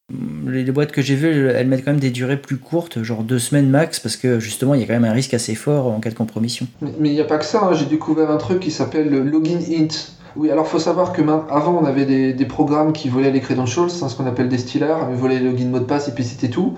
[0.47, 3.39] Les, boîtes que j'ai vues, elles mettent quand même des durées plus courtes, genre deux
[3.39, 6.01] semaines max, parce que justement, il y a quand même un risque assez fort en
[6.01, 6.67] cas de compromission.
[6.99, 7.75] Mais il n'y a pas que ça, hein.
[7.75, 10.18] j'ai découvert un truc qui s'appelle le login int.
[10.37, 14.09] Oui, alors faut savoir que avant on avait des, programmes qui volaient les credentials, c'est
[14.09, 16.49] ce qu'on appelle des stealers, ils volaient le login mot de passe et puis c'était
[16.49, 16.75] tout.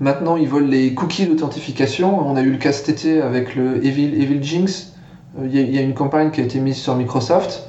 [0.00, 2.26] Maintenant ils volent les cookies d'authentification.
[2.26, 4.92] On a eu le cas cet été avec le Evil, Evil Jinx.
[5.38, 7.64] Euh, il y, a une campagne qui a été mise sur Microsoft.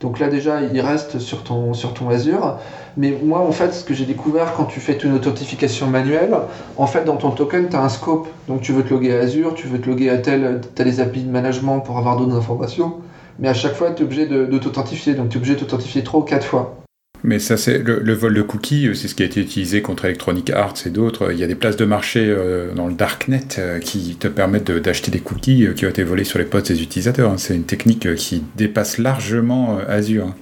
[0.00, 2.56] Donc là déjà il reste sur ton, sur ton Azure.
[2.96, 6.34] Mais moi en fait ce que j'ai découvert quand tu fais une authentification manuelle,
[6.78, 8.28] en fait dans ton token tu as un scope.
[8.48, 10.84] Donc tu veux te loguer à Azure, tu veux te loguer à tel, tu as
[10.84, 12.94] les API de management pour avoir d'autres informations
[13.40, 15.14] mais à chaque fois, tu es obligé de, t'authentifier.
[15.14, 16.76] Donc, tu es obligé de t'authentifier trois ou quatre fois.
[17.22, 20.06] Mais ça, c'est le, vol de cookies, euh, c'est ce qui a été utilisé contre
[20.06, 21.32] Electronic Arts et d'autres.
[21.32, 24.70] Il y a des places de marché euh, dans le darknet euh, qui te permettent
[24.70, 27.32] d'acheter des cookies qui ont été volés sur les postes des utilisateurs.
[27.36, 30.32] C'est une technique qui dépasse largement Azure.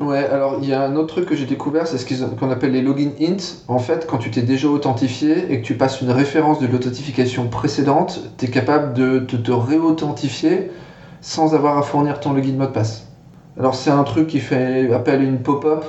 [0.00, 2.72] Ouais, alors il y a un autre truc que j'ai découvert, c'est ce qu'on appelle
[2.72, 3.64] les login hints.
[3.66, 7.48] En fait, quand tu t'es déjà authentifié et que tu passes une référence de l'authentification
[7.48, 10.70] précédente, tu es capable de, de te réauthentifier
[11.26, 13.08] sans avoir à fournir ton login mot de passe.
[13.58, 15.84] Alors c'est un truc qui fait appel à une pop-up,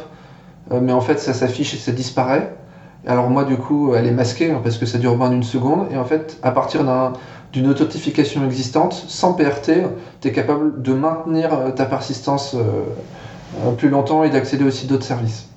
[0.71, 2.55] euh, mais en fait ça s'affiche et ça disparaît.
[3.05, 5.89] Alors moi du coup elle est masquée hein, parce que ça dure moins d'une seconde
[5.91, 6.83] et en fait à partir
[7.53, 9.83] d'une authentification existante, sans PRT,
[10.21, 15.05] tu es capable de maintenir euh, ta persistance euh, plus longtemps et d'accéder aussi d'autres
[15.05, 15.49] services.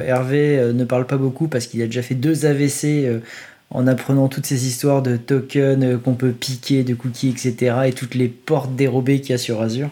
[0.00, 3.22] Hervé ne parle pas beaucoup parce qu'il a déjà fait deux AVC
[3.70, 7.76] en apprenant toutes ces histoires de tokens euh, qu'on peut piquer, de cookies, etc.
[7.86, 9.90] et toutes les portes dérobées qu'il y a sur Azure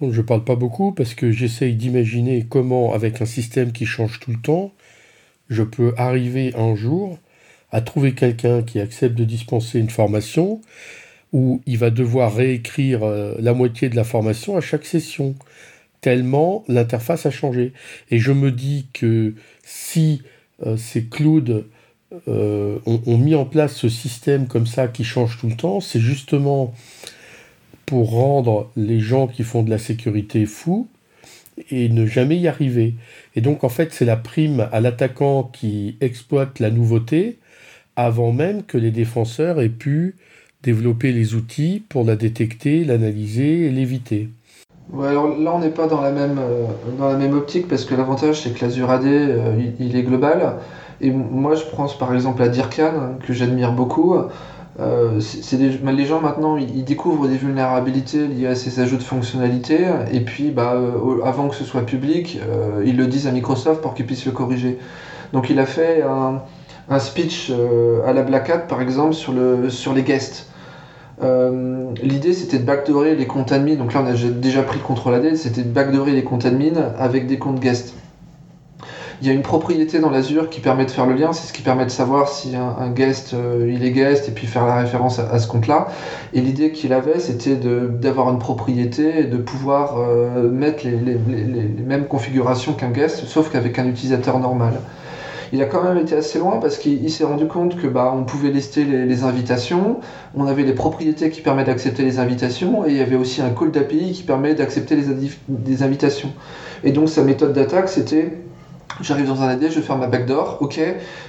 [0.00, 4.32] Je parle pas beaucoup parce que j'essaye d'imaginer comment, avec un système qui change tout
[4.32, 4.72] le temps,
[5.48, 7.18] je peux arriver un jour
[7.70, 10.60] à trouver quelqu'un qui accepte de dispenser une formation
[11.32, 15.34] où il va devoir réécrire euh, la moitié de la formation à chaque session,
[16.00, 17.72] tellement l'interface a changé.
[18.10, 20.22] Et je me dis que si
[20.64, 21.64] euh, ces clouds
[22.28, 25.98] euh, ont, mis en place ce système comme ça qui change tout le temps, c'est
[25.98, 26.72] justement
[27.84, 30.86] pour rendre les gens qui font de la sécurité fous
[31.70, 32.94] et ne jamais y arriver.
[33.34, 37.38] Et donc en fait c'est la prime à l'attaquant qui exploite la nouveauté
[37.96, 40.14] avant même que les défenseurs aient pu
[40.62, 44.28] développer les outils pour la détecter, l'analyser et l'éviter.
[44.92, 46.66] là on n'est pas dans la, même, euh,
[46.98, 50.56] dans la même optique parce que l'avantage c'est que l'Azure AD euh, il est global.
[51.00, 54.16] Et moi, je pense par exemple à Dirkan, que j'admire beaucoup.
[54.78, 55.20] Euh,
[55.50, 60.50] les gens maintenant, ils, découvrent des vulnérabilités liées à ces ajouts de fonctionnalités, et puis
[60.50, 64.06] bah, euh, avant que ce soit public, euh, ils le disent à Microsoft pour qu'ils
[64.06, 64.78] puissent le corriger.
[65.32, 67.50] Donc il a fait un, speech
[68.06, 70.46] à la Black Hat, par exemple, sur, le, sur les guests.
[71.22, 75.14] L'idée c'était de backdoorer les comptes admin, donc là on a déjà pris le contrôle
[75.14, 77.94] AD, c'était de backdoorer les comptes admin avec des comptes guest.
[79.22, 81.52] Il y a une propriété dans l'Azure qui permet de faire le lien, c'est ce
[81.54, 84.76] qui permet de savoir si un, guest euh, il est guest et puis faire la
[84.76, 85.88] référence à, ce compte-là.
[86.34, 91.82] Et l'idée qu'il avait, c'était d'avoir une propriété et de pouvoir euh, mettre les, les,
[91.84, 94.74] mêmes configurations qu'un guest, sauf qu'avec un utilisateur normal.
[95.52, 98.24] Il a quand même été assez loin parce qu'il s'est rendu compte que bah, on
[98.24, 100.00] pouvait lister les, invitations,
[100.34, 103.50] on avait les propriétés qui permettent d'accepter les invitations et il y avait aussi un
[103.50, 105.04] call d'API qui permet d'accepter les,
[105.66, 106.32] les invitations.
[106.84, 108.32] Et donc sa méthode d'attaque c'était
[109.02, 110.80] J'arrive dans un AD, je faire ma backdoor, ok,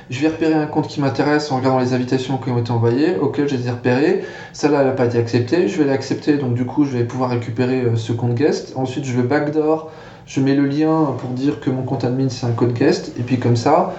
[0.09, 3.17] je vais repérer un compte qui m'intéresse en regardant les invitations qui ont été envoyées,
[3.17, 6.53] ok, je les ai repérées, celle-là elle n'a pas été acceptée, je vais l'accepter, donc
[6.53, 9.91] du coup je vais pouvoir récupérer euh, ce compte guest, ensuite je le backdoor,
[10.25, 13.23] je mets le lien pour dire que mon compte admin c'est un code guest, et
[13.23, 13.91] puis comme ça,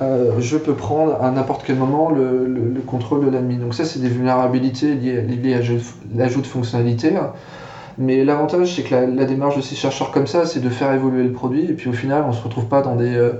[0.00, 3.58] euh, je peux prendre à n'importe quel moment le, contrôle de l'admin.
[3.58, 5.60] Donc ça c'est des vulnérabilités liées, liées à
[6.14, 7.12] l'ajout de fonctionnalités.
[7.98, 11.24] Mais l'avantage, c'est que la, démarche de ces chercheurs comme ça, c'est de faire évoluer
[11.24, 13.32] le produit, et puis au final, on se retrouve pas dans des, euh,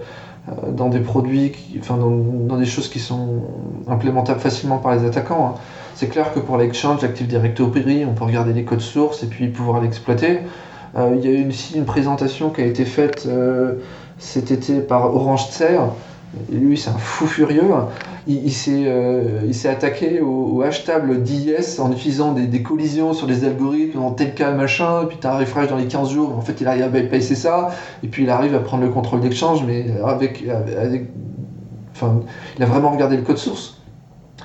[0.49, 3.43] euh, dans des produits, enfin dans, des choses qui sont
[3.87, 5.55] implémentables facilement par les attaquants.
[5.55, 5.61] Hein.
[5.95, 9.49] C'est clair que pour l'Exchange, l'Active Directory, on peut regarder les codes sources et puis
[9.49, 10.41] pouvoir l'exploiter.
[10.97, 13.29] Euh, il y a aussi une présentation qui a été faite
[14.19, 15.79] cet été par Orange Tser,
[16.51, 17.71] lui, c'est un fou furieux.
[18.31, 24.01] Il, euh, il s'est attaqué au, hashtag d'IS en utilisant des, collisions sur des algorithmes
[24.01, 26.37] dans tel cas machin, et puis tu as un refresh dans les 15 jours.
[26.37, 27.71] En fait, il arrive à bypasser ça,
[28.03, 30.45] et puis il arrive à prendre le contrôle d'échange, mais avec,
[31.93, 32.21] enfin,
[32.59, 33.79] il a vraiment regardé le code source.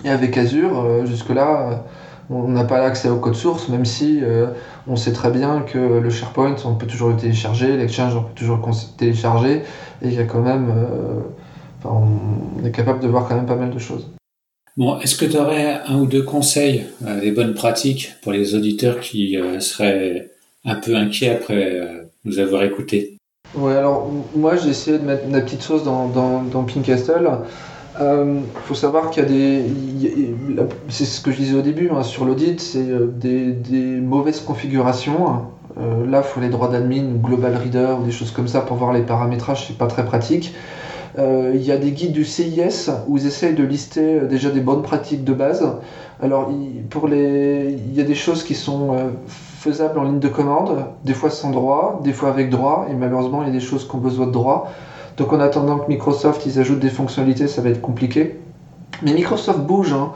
[0.06, 1.84] Et avec Azure, euh, jusque-là,
[2.30, 4.48] on n'a pas accès au code source, même si euh,
[4.88, 8.34] on sait très bien que le SharePoint, on peut toujours le télécharger, l'Exchange, on peut
[8.34, 9.64] toujours le télécharger,
[10.02, 10.72] et il y a quand même
[11.86, 14.08] on est capable de voir quand même pas mal de choses.
[14.76, 18.56] Bon, est-ce que tu aurais un ou deux conseils, euh, des bonnes pratiques pour les
[18.56, 20.32] auditeurs qui euh, seraient
[20.66, 23.18] un peu inquiets après euh, nous avoir écoutés?
[23.54, 27.30] Ouais, alors moi j'ai essayé de mettre ma petite sauce dans, dans, dans Pinkastle.
[28.00, 29.64] Il faut savoir qu'il y a des.
[30.90, 32.88] C'est ce que je disais au début, hein, sur l'audit, c'est
[33.20, 35.44] des, des, mauvaises configurations.
[35.78, 38.78] là, il faut les droits d'admin ou global reader ou des choses comme ça pour
[38.78, 40.56] voir les paramétrages, c'est pas très pratique.
[41.20, 44.50] Euh, il y a des guides du CIS où ils essayent de lister euh, déjà
[44.50, 45.64] des bonnes pratiques de base.
[46.22, 46.52] Alors,
[46.90, 50.86] pour les, il y a des choses qui sont euh, faisables en ligne de commande,
[51.04, 53.88] des fois sans droit, des fois avec droit, et malheureusement, il y a des choses
[53.88, 54.72] qui ont besoin de droit.
[55.18, 58.40] Donc, en attendant que Microsoft ils ajoutent des fonctionnalités, ça va être compliqué.
[59.04, 60.14] Mais Microsoft bouge, hein,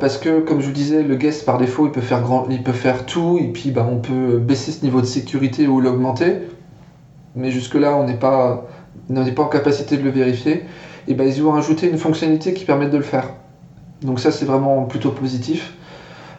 [0.00, 2.62] parce que, comme je vous disais, le guest par défaut, il peut faire, grand, il
[2.62, 6.36] peut faire tout, et puis bah, on peut baisser ce niveau de sécurité ou l'augmenter.
[7.36, 8.64] Mais jusque-là, on n'est pas
[9.10, 10.64] n'est pas en capacité de le vérifier,
[11.08, 13.30] et ben ils ont rajouté une fonctionnalité qui permet de le faire.
[14.02, 15.74] Donc ça c'est vraiment plutôt positif.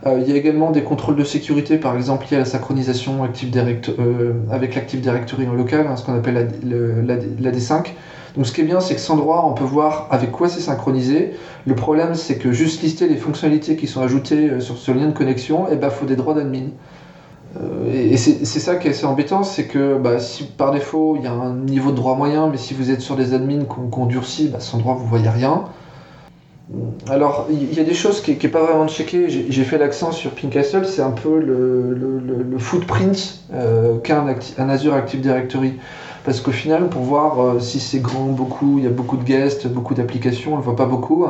[0.05, 3.23] Euh, il y a également des contrôles de sécurité, par exemple liés à la synchronisation
[3.23, 7.93] euh, avec l'Active Directory en local, hein, ce qu'on appelle l'AD5.
[8.35, 10.59] Donc ce qui est bien, c'est que sans droit, on peut voir avec quoi c'est
[10.59, 11.31] synchronisé.
[11.65, 15.07] Le problème, c'est que juste lister les fonctionnalités qui sont ajoutées euh, sur ce lien
[15.07, 16.67] de connexion, il eh ben, faut des droits d'admin.
[17.61, 21.23] Euh, et c'est ça qui est assez embêtant, c'est que bah, si par défaut il
[21.23, 24.05] y a un niveau de droit moyen, mais si vous êtes sur des admins qu'on
[24.05, 25.63] durcit, bah, sans droit vous voyez rien.
[27.09, 30.31] Alors il y a des choses qui n'est pas vraiment checké, j'ai fait l'accent sur
[30.31, 34.23] Pinkastle, c'est un peu le, footprint euh, qu'a
[34.57, 35.73] un, Azure Active Directory.
[36.23, 39.23] Parce qu'au final, pour voir euh, si c'est grand, beaucoup, il y a beaucoup de
[39.23, 41.27] guests, beaucoup d'applications, on ne le voit pas beaucoup.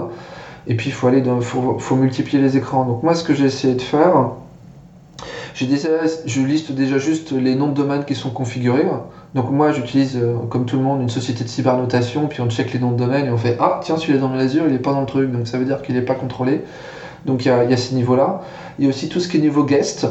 [0.68, 2.86] Et puis il faut aller faut, faut multiplier les écrans.
[2.86, 4.32] Donc moi ce que j'ai essayé de faire,
[5.56, 8.86] je liste déjà juste les noms de domaines qui sont configurés.
[9.36, 12.74] Donc moi, j'utilise, euh, comme tout le monde, une société de cybernotation, puis on check
[12.74, 14.92] les noms de domaine et on fait Ah, tiens, celui-là dans l'Azure, il n'est pas
[14.92, 16.62] dans le truc, donc ça veut dire qu'il n'est pas contrôlé.
[17.26, 18.42] Donc il y a, y a, ces niveaux-là.
[18.80, 20.08] Il y a aussi tout ce qui est niveau guest.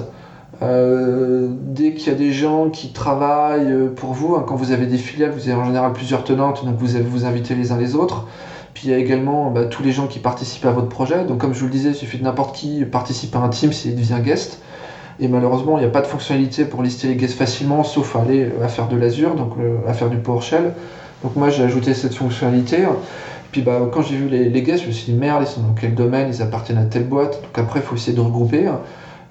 [0.63, 4.73] Euh, dès qu'il y a des gens qui travaillent euh, pour vous, hein, quand vous
[4.73, 7.73] avez des filiales, vous avez en général plusieurs tenantes, donc vous avez vous invitez les
[7.73, 8.27] uns les autres.
[8.73, 11.25] Puis il y a également bah, tous les gens qui participent à votre projet.
[11.25, 13.73] Donc comme je vous le disais, il suffit de n'importe qui participe à un team
[13.73, 14.61] s'il devient guest.
[15.21, 18.23] Et malheureusement, il n'y a pas de fonctionnalité pour lister les guests facilement, sauf à
[18.23, 20.73] aller à faire de l'Azure, donc euh, à faire du PowerShell.
[21.23, 22.85] Donc moi, j'ai ajouté cette fonctionnalité.
[23.53, 25.75] Puis bah, quand j'ai vu les, guests, je me suis dit merde, ils sont dans
[25.75, 27.41] quel domaine, ils appartiennent à telle boîte.
[27.43, 28.69] Donc après, il faut essayer de regrouper.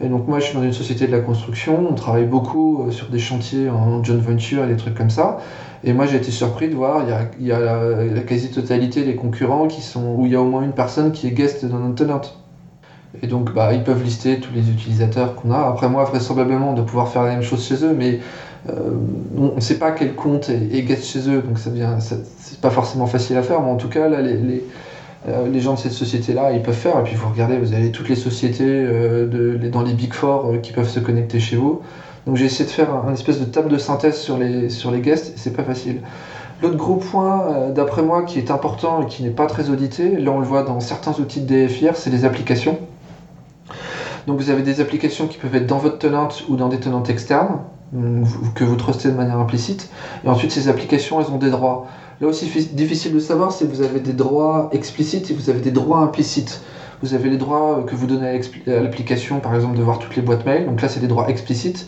[0.02, 1.88] Et donc moi, je suis dans une société de la construction.
[1.90, 5.40] On travaille beaucoup euh, sur des chantiers en joint venture et des trucs comme ça.
[5.84, 7.04] Et moi, j'ai été surpris de voir,
[7.40, 10.64] il y a, la, quasi-totalité des concurrents qui sont, où il y a au moins
[10.64, 12.40] une personne qui est guest dans notre tenante.
[13.22, 15.60] Et donc, bah, ils peuvent lister tous les utilisateurs qu'on a.
[15.60, 18.20] Après, moi, vraisemblablement, on doit pouvoir faire la même chose chez eux, mais
[18.70, 18.92] euh,
[19.38, 21.96] on ne sait pas quel compte est, guest chez eux, donc ça devient,
[22.62, 23.62] pas forcément facile à faire.
[23.62, 24.64] Mais en tout cas, là, les,
[25.26, 27.00] les gens de cette société-là, ils peuvent faire.
[27.00, 30.72] Et puis vous regardez, vous avez toutes les sociétés de, dans les Big Four qui
[30.72, 31.82] peuvent se connecter chez vous.
[32.26, 35.02] Donc j'ai essayé de faire un, espèce de table de synthèse sur les, sur les
[35.02, 36.02] guests, c'est pas facile.
[36.62, 40.32] L'autre gros point, d'après moi, qui est important et qui n'est pas très audité, là
[40.32, 42.78] on le voit dans certains outils de DFIR, c'est les applications.
[44.28, 47.10] Donc vous avez des applications qui peuvent être dans votre tenant ou dans des tenantes
[47.10, 47.60] externes
[48.56, 49.90] que vous trustez de manière implicite.
[50.24, 51.86] Et ensuite, ces applications, elles ont des droits.
[52.22, 55.72] Là aussi, difficile de savoir si vous avez des droits explicites et vous avez des
[55.72, 56.62] droits implicites.
[57.02, 60.22] Vous avez les droits que vous donnez à l'application, par exemple, de voir toutes les
[60.22, 60.66] boîtes mail.
[60.66, 61.86] Donc là, c'est des droits explicites.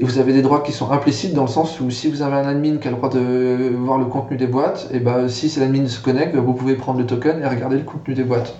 [0.00, 2.34] Et vous avez des droits qui sont implicites dans le sens où si vous avez
[2.34, 5.56] un admin qui a le droit de voir le contenu des boîtes, et ben si
[5.60, 8.56] l'admin se connecte, vous pouvez prendre le token et regarder le contenu des boîtes.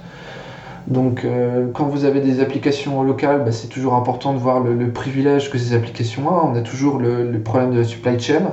[0.87, 4.91] Donc, euh, quand vous avez des applications locales, bah, c'est toujours important de voir le,
[4.91, 6.53] privilège que ces applications ont.
[6.53, 8.53] On a toujours le, problème de la supply chain.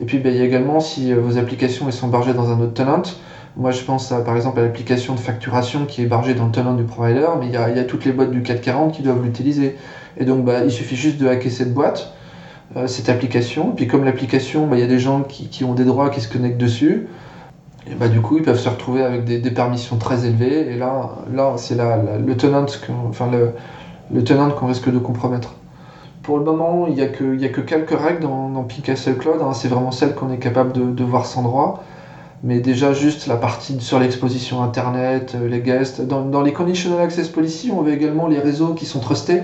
[0.00, 2.60] Et puis, bah, il y a également si euh, vos applications sont hébergées dans un
[2.60, 3.02] autre tenant.
[3.56, 6.74] Moi, je pense par exemple à l'application de facturation qui est hébergée dans le tenant
[6.74, 9.74] du provider, mais il y a, toutes les boîtes du 440 qui doivent l'utiliser.
[10.16, 12.12] Et donc, bah, il suffit juste de hacker cette boîte,
[12.76, 13.72] euh, cette application.
[13.72, 16.58] Puis, comme l'application, il y a des gens qui ont des droits qui se connectent
[16.58, 17.08] dessus
[17.86, 20.72] et bah, du coup, ils peuvent se retrouver avec des, permissions très élevées.
[20.72, 22.66] Et là, là c'est le tenant
[23.08, 25.54] enfin, le, tenant qu'on risque de compromettre.
[26.22, 29.40] Pour le moment, il n'y a, que, a que quelques règles dans, dans Castle Cloud.
[29.40, 29.54] Hein.
[29.54, 31.82] c'est vraiment celle qu'on est capable de, voir sans droit.
[32.44, 36.06] Mais déjà, juste la partie sur l'exposition Internet, euh, les guests.
[36.06, 39.42] Dans, les Conditional Access Policy, on veut également les réseaux qui sont trustés.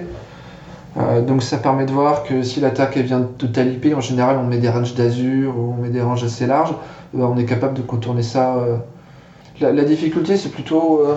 [0.97, 4.38] Euh, donc ça permet de voir que si l'attaque vient de tel IP, en général
[4.38, 6.74] on met des ranges d'Azure ou on met des ranges assez larges.
[7.16, 8.57] Euh, on est capable de contourner ça.
[8.57, 8.76] Euh.
[9.61, 11.14] La, difficulté, c'est plutôt euh,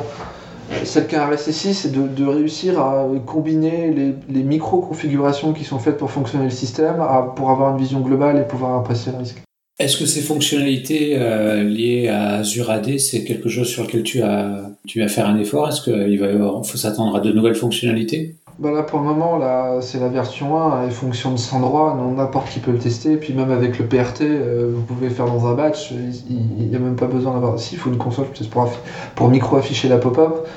[0.83, 6.11] celle qu'a un RSSI, c'est de, réussir à combiner les, micro-configurations qui sont faites pour
[6.11, 6.97] fonctionner le système
[7.35, 9.41] pour avoir une vision globale et pouvoir apprécier le risque.
[9.79, 11.17] Est-ce que ces fonctionnalités
[11.63, 15.39] liées à Azure AD, c'est quelque chose sur lequel tu as, tu vas faire un
[15.39, 15.67] effort?
[15.69, 16.27] Est-ce qu'il va
[16.63, 18.35] faut s'attendre à de nouvelles fonctionnalités?
[18.59, 22.49] Bah là, pour le moment, là, c'est la version 1, elle fonctionne sans droit, n'importe
[22.49, 23.17] qui peut le tester.
[23.17, 26.79] Puis même avec le PRT, euh, vous pouvez faire dans un batch, il n'y a
[26.79, 27.59] même pas besoin d'avoir.
[27.59, 28.67] Si, il faut une console pour,
[29.13, 30.47] pour micro-afficher la pop-up.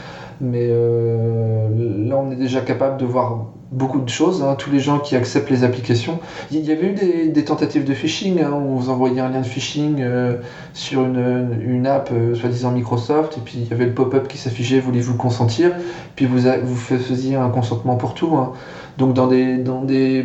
[0.41, 1.69] Mais euh,
[2.09, 4.43] là, on est déjà capable de voir beaucoup de choses.
[4.43, 4.55] Hein.
[4.57, 6.19] Tous les gens qui acceptent les applications.
[6.51, 8.41] Il y avait eu des, tentatives de phishing.
[8.41, 10.37] Hein, où on vous envoyait un lien de phishing euh,
[10.73, 14.81] sur une, app, euh, soi-disant Microsoft, et puis il y avait le pop-up qui s'affichait
[14.81, 15.73] voulez-vous consentir?
[16.17, 18.35] Puis vous, vous faisiez un consentement pour tout.
[18.37, 18.53] Hein.
[18.97, 20.25] Donc, dans des, dans des,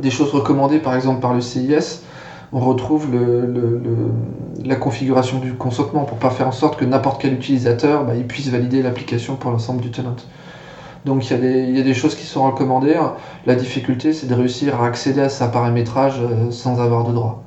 [0.00, 2.02] des choses recommandées, par exemple par le CIS,
[2.52, 3.08] on retrouve
[4.64, 8.48] la configuration du consentement pour pas faire en sorte que n'importe quel utilisateur bah, puisse
[8.48, 10.16] valider l'application pour l'ensemble du tenant.
[11.04, 13.00] Donc il y, a des, choses qui sont recommandées.
[13.44, 17.42] La difficulté, c'est de réussir à accéder à sa paramétrage euh, sans avoir de droit.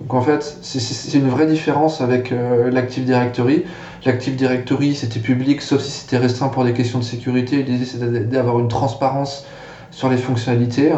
[0.00, 3.64] Donc en fait, c'est une vraie différence avec euh, l'Active Directory.
[4.06, 7.62] L'Active Directory, c'était public, sauf si c'était restreint pour des questions de sécurité.
[7.62, 9.44] L'idée, c'était d'avoir une transparence
[9.90, 10.92] sur les fonctionnalités,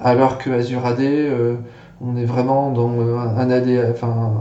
[0.00, 1.54] alors que Azure AD, euh,
[2.00, 4.32] on est vraiment dans euh, un AD, enfin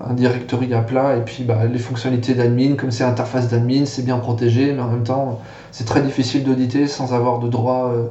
[0.00, 4.04] un directory à plat, et puis bah, les fonctionnalités d'admin, comme c'est interface d'admin, c'est
[4.04, 5.40] bien protégé, mais en même temps,
[5.70, 8.06] c'est très difficile d'auditer sans avoir de droits euh,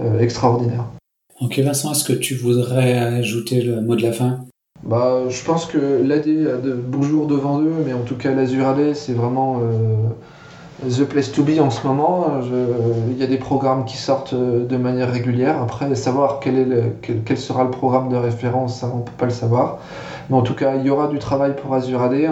[0.00, 0.86] euh, extraordinaires.
[1.40, 4.40] Ok Vincent, est-ce que tu voudrais ajouter le mot de la fin?
[4.82, 8.34] Bah, je pense que l'AD a de beaux jours devant eux, mais en tout cas
[8.34, 9.60] l'Azure AD, c'est vraiment
[10.80, 12.40] The Place to Be en ce moment.
[13.10, 15.62] il y a des programmes qui sortent euh, de manière régulière.
[15.62, 19.78] Après, savoir quel, sera le programme de référence, ça, on ne peut pas le savoir.
[20.28, 22.30] Mais en tout cas, il y aura du travail pour Azure AD.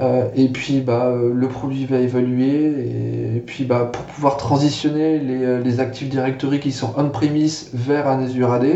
[0.00, 3.36] Euh, et puis, bah, euh, le produit va évoluer.
[3.36, 8.52] Et, puis, bah, pour pouvoir transitionner les, Active Directory qui sont on-premise vers un Azure
[8.52, 8.66] AD,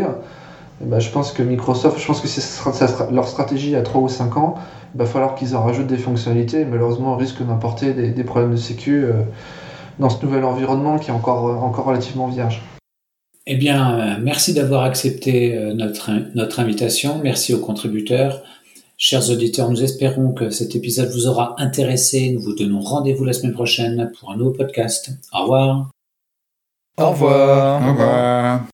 [0.81, 4.37] bah, je pense que Microsoft, je pense que c'est leur stratégie à 3 ou 5
[4.37, 4.55] ans
[4.97, 6.65] va falloir qu'ils en rajoutent des fonctionnalités.
[6.65, 9.13] malheureusement, on risque d'importer des, problèmes de sécu euh,
[9.99, 12.61] dans ce nouvel environnement qui est encore, euh, encore relativement vierge.
[13.45, 17.19] Eh bien, euh, merci d'avoir accepté notre, notre invitation.
[17.23, 18.41] Merci aux contributeurs.
[18.97, 22.31] Chers auditeurs, nous espérons que cet épisode vous aura intéressé.
[22.31, 25.11] Nous vous donnons rendez-vous la semaine prochaine pour un nouveau podcast.
[25.31, 25.91] Au revoir.
[26.99, 27.87] Au revoir.
[27.87, 28.67] Au revoir.